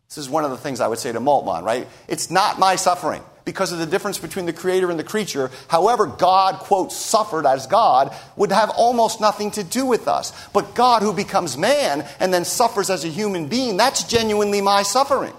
This 0.08 0.20
is 0.20 0.30
one 0.30 0.46
of 0.46 0.52
the 0.52 0.58
things 0.58 0.80
I 0.80 0.88
would 0.88 1.00
say 1.00 1.12
to 1.12 1.20
Moltmann, 1.20 1.64
right? 1.64 1.88
It's 2.08 2.30
not 2.30 2.60
my 2.60 2.76
suffering 2.76 3.24
because 3.50 3.72
of 3.72 3.80
the 3.80 3.86
difference 3.88 4.20
between 4.20 4.46
the 4.46 4.54
creator 4.54 4.92
and 4.92 5.00
the 5.00 5.04
creature. 5.04 5.50
However, 5.70 6.06
God, 6.06 6.60
quote, 6.60 6.92
suffered 6.92 7.48
as 7.48 7.66
God 7.66 8.16
would 8.36 8.52
have 8.52 8.70
almost 8.70 9.20
nothing 9.20 9.50
to 9.52 9.64
do 9.64 9.88
with 9.88 10.08
us. 10.08 10.32
But 10.50 10.76
God, 10.76 11.02
who 11.02 11.12
becomes 11.12 11.58
man 11.58 12.06
and 12.20 12.32
then 12.32 12.46
suffers 12.46 12.92
as 12.92 13.04
a 13.06 13.08
human 13.08 13.48
being, 13.48 13.76
that's 13.76 14.04
genuinely 14.04 14.62
my 14.62 14.84
suffering. 14.84 15.34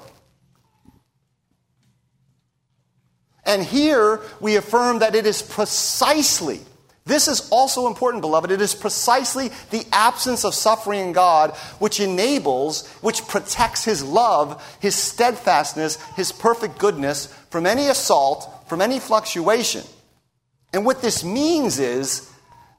And 3.44 3.62
here 3.62 4.20
we 4.40 4.56
affirm 4.56 4.98
that 4.98 5.14
it 5.14 5.24
is 5.24 5.40
precisely, 5.40 6.58
this 7.06 7.28
is 7.28 7.48
also 7.50 7.86
important, 7.86 8.20
beloved, 8.20 8.50
it 8.50 8.60
is 8.60 8.74
precisely 8.74 9.50
the 9.70 9.84
absence 9.90 10.44
of 10.44 10.54
suffering 10.54 11.00
in 11.00 11.12
God 11.12 11.52
which 11.78 11.98
enables, 11.98 12.86
which 13.00 13.26
protects 13.26 13.84
His 13.84 14.04
love, 14.04 14.62
His 14.80 14.94
steadfastness, 14.94 16.00
His 16.16 16.30
perfect 16.30 16.78
goodness 16.78 17.26
from 17.50 17.66
any 17.66 17.88
assault, 17.88 18.68
from 18.68 18.80
any 18.80 19.00
fluctuation. 19.00 19.82
And 20.72 20.84
what 20.84 21.02
this 21.02 21.24
means 21.24 21.78
is 21.78 22.29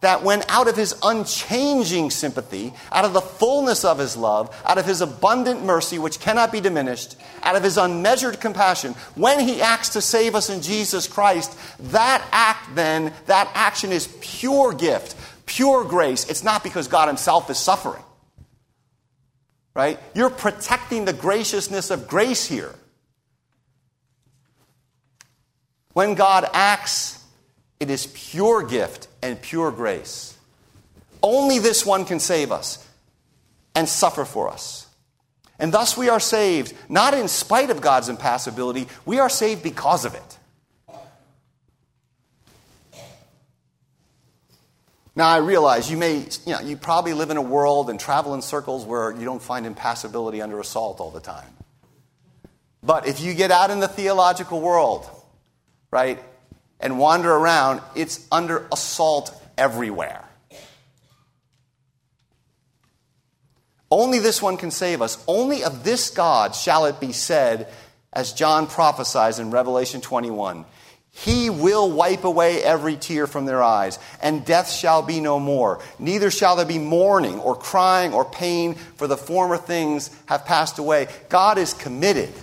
that 0.02 0.24
when 0.24 0.42
out 0.50 0.68
of 0.68 0.76
his 0.76 0.96
unchanging 1.04 2.10
sympathy, 2.10 2.74
out 2.92 3.06
of 3.06 3.14
the 3.14 3.22
fullness 3.22 3.86
of 3.86 4.00
his 4.00 4.18
love, 4.18 4.56
out 4.66 4.80
of 4.80 4.86
his 4.86 5.00
abundant 5.00 5.64
mercy, 5.64 6.00
which 6.00 6.20
cannot 6.20 6.52
be 6.52 6.60
diminished, 6.60 7.16
out 7.44 7.56
of 7.56 7.64
his 7.64 7.78
unmeasured 7.78 8.42
compassion, 8.42 8.94
when 9.16 9.40
he 9.40 9.62
acts 9.62 9.90
to 9.90 10.02
save 10.02 10.34
us 10.34 10.50
in 10.50 10.62
Jesus 10.62 11.08
Christ, 11.08 11.56
that 11.92 12.28
act 12.32 12.76
then, 12.76 13.14
that 13.28 13.50
action 13.54 13.92
is 13.92 14.08
pure 14.22 14.74
gift, 14.74 15.16
pure 15.46 15.86
grace. 15.86 16.28
It's 16.30 16.44
not 16.44 16.64
because 16.64 16.88
God 16.88 17.08
himself 17.08 17.50
is 17.52 17.60
suffering. 17.60 18.04
Right? 19.76 20.00
You're 20.16 20.32
protecting 20.32 21.06
the 21.06 21.14
graciousness 21.14 21.92
of 21.92 22.08
grace 22.08 22.46
here. 22.46 22.74
When 25.94 26.16
God 26.16 26.50
acts, 26.54 27.24
it 27.80 27.90
is 27.90 28.08
pure 28.08 28.64
gift 28.64 29.08
and 29.22 29.42
pure 29.42 29.72
grace. 29.72 30.38
Only 31.24 31.60
this 31.60 31.86
one 31.86 32.06
can 32.06 32.20
save 32.20 32.52
us 32.52 32.88
and 33.76 33.88
suffer 33.88 34.26
for 34.26 34.50
us. 34.50 34.88
And 35.60 35.72
thus 35.72 35.96
we 35.96 36.10
are 36.10 36.20
saved, 36.20 36.74
not 36.90 37.14
in 37.14 37.28
spite 37.28 37.70
of 37.70 37.82
God's 37.82 38.10
impassibility, 38.10 38.88
we 39.06 39.20
are 39.20 39.30
saved 39.30 39.62
because 39.62 40.06
of 40.06 40.16
it. 40.16 40.38
Now 45.16 45.28
I 45.28 45.38
realize 45.38 45.92
you 45.92 45.98
may, 45.98 46.26
you 46.46 46.54
know, 46.54 46.62
you 46.62 46.78
probably 46.78 47.14
live 47.14 47.30
in 47.30 47.38
a 47.38 47.42
world 47.42 47.90
and 47.90 48.00
travel 48.00 48.34
in 48.34 48.42
circles 48.42 48.86
where 48.86 49.12
you 49.12 49.26
don't 49.26 49.42
find 49.42 49.66
impassibility 49.66 50.42
under 50.42 50.60
assault 50.60 51.00
all 51.00 51.12
the 51.12 51.20
time. 51.20 51.54
But 52.82 53.06
if 53.06 53.20
you 53.22 53.34
get 53.34 53.52
out 53.52 53.70
in 53.70 53.80
the 53.80 53.88
theological 53.88 54.62
world, 54.62 55.08
right, 55.92 56.20
and 56.82 57.00
wander 57.00 57.32
around, 57.32 57.82
it's 57.96 58.28
under 58.32 58.68
assault 58.72 59.32
everywhere. 59.58 60.26
Only 63.90 64.20
this 64.20 64.42
one 64.42 64.58
can 64.58 64.72
save 64.72 65.02
us. 65.02 65.22
Only 65.28 65.64
of 65.64 65.84
this 65.84 66.10
God 66.10 66.56
shall 66.56 66.86
it 66.86 67.00
be 67.00 67.12
said, 67.12 67.72
as 68.14 68.34
John 68.34 68.68
prophesies 68.68 69.40
in 69.40 69.52
Revelation 69.52 70.02
21 70.02 70.66
He 71.12 71.50
will 71.50 71.92
wipe 71.92 72.24
away 72.24 72.64
every 72.64 72.96
tear 72.96 73.28
from 73.28 73.46
their 73.46 73.62
eyes, 73.62 74.00
and 74.22 74.46
death 74.46 74.72
shall 74.72 75.02
be 75.02 75.20
no 75.20 75.40
more. 75.40 75.82
Neither 76.00 76.32
shall 76.32 76.56
there 76.56 76.66
be 76.66 76.80
mourning, 76.80 77.40
or 77.40 77.56
crying, 77.56 78.14
or 78.14 78.24
pain, 78.24 78.76
for 78.76 79.08
the 79.08 79.18
former 79.18 79.58
things 79.58 80.10
have 80.26 80.46
passed 80.46 80.80
away. 80.80 81.08
God 81.28 81.58
is 81.58 81.74
committed 81.74 82.34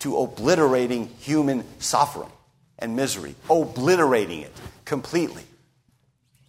to 0.00 0.18
obliterating 0.18 1.08
human 1.18 1.64
suffering 1.80 2.30
and 2.78 2.96
misery, 2.96 3.34
obliterating 3.50 4.40
it 4.40 4.52
completely. 4.84 5.44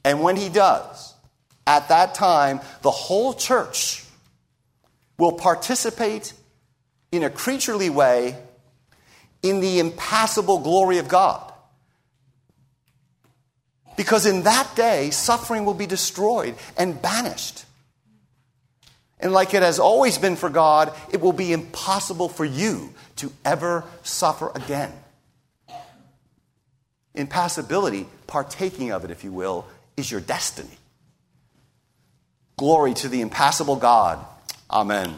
And 0.04 0.22
when 0.22 0.36
he 0.36 0.50
does, 0.50 1.14
at 1.68 1.90
that 1.90 2.16
time, 2.16 2.62
the 2.82 2.92
whole 2.92 3.34
church 3.34 4.04
will 5.18 5.34
participate 5.34 6.34
in 7.12 7.24
a 7.24 7.30
creaturely 7.30 7.90
way 7.90 8.38
in 9.44 9.60
the 9.60 9.80
impassible 9.80 10.60
glory 10.60 10.98
of 10.98 11.08
God. 11.08 11.52
Because 13.98 14.26
in 14.26 14.44
that 14.44 14.76
day, 14.76 15.10
suffering 15.10 15.66
will 15.66 15.74
be 15.74 15.86
destroyed 15.86 16.56
and 16.78 17.02
banished. 17.02 17.66
And 19.20 19.34
like 19.34 19.54
it 19.54 19.62
has 19.62 19.80
always 19.80 20.18
been 20.18 20.38
for 20.38 20.50
God, 20.50 20.94
it 21.12 21.20
will 21.20 21.34
be 21.34 21.52
impossible 21.52 22.30
for 22.30 22.46
you 22.46 22.94
to 23.18 23.34
ever 23.44 23.84
suffer 24.04 24.52
again 24.56 24.94
impassibility, 27.16 28.08
partaking 28.28 28.92
of 28.92 29.04
it, 29.06 29.12
if 29.12 29.24
you 29.24 29.32
will, 29.32 29.66
is 29.98 30.12
your 30.12 30.22
destiny. 30.22 30.78
Glory 32.58 32.94
to 32.96 33.08
the 33.08 33.22
impassible 33.22 33.76
God. 33.76 34.24
Amen. 34.70 35.18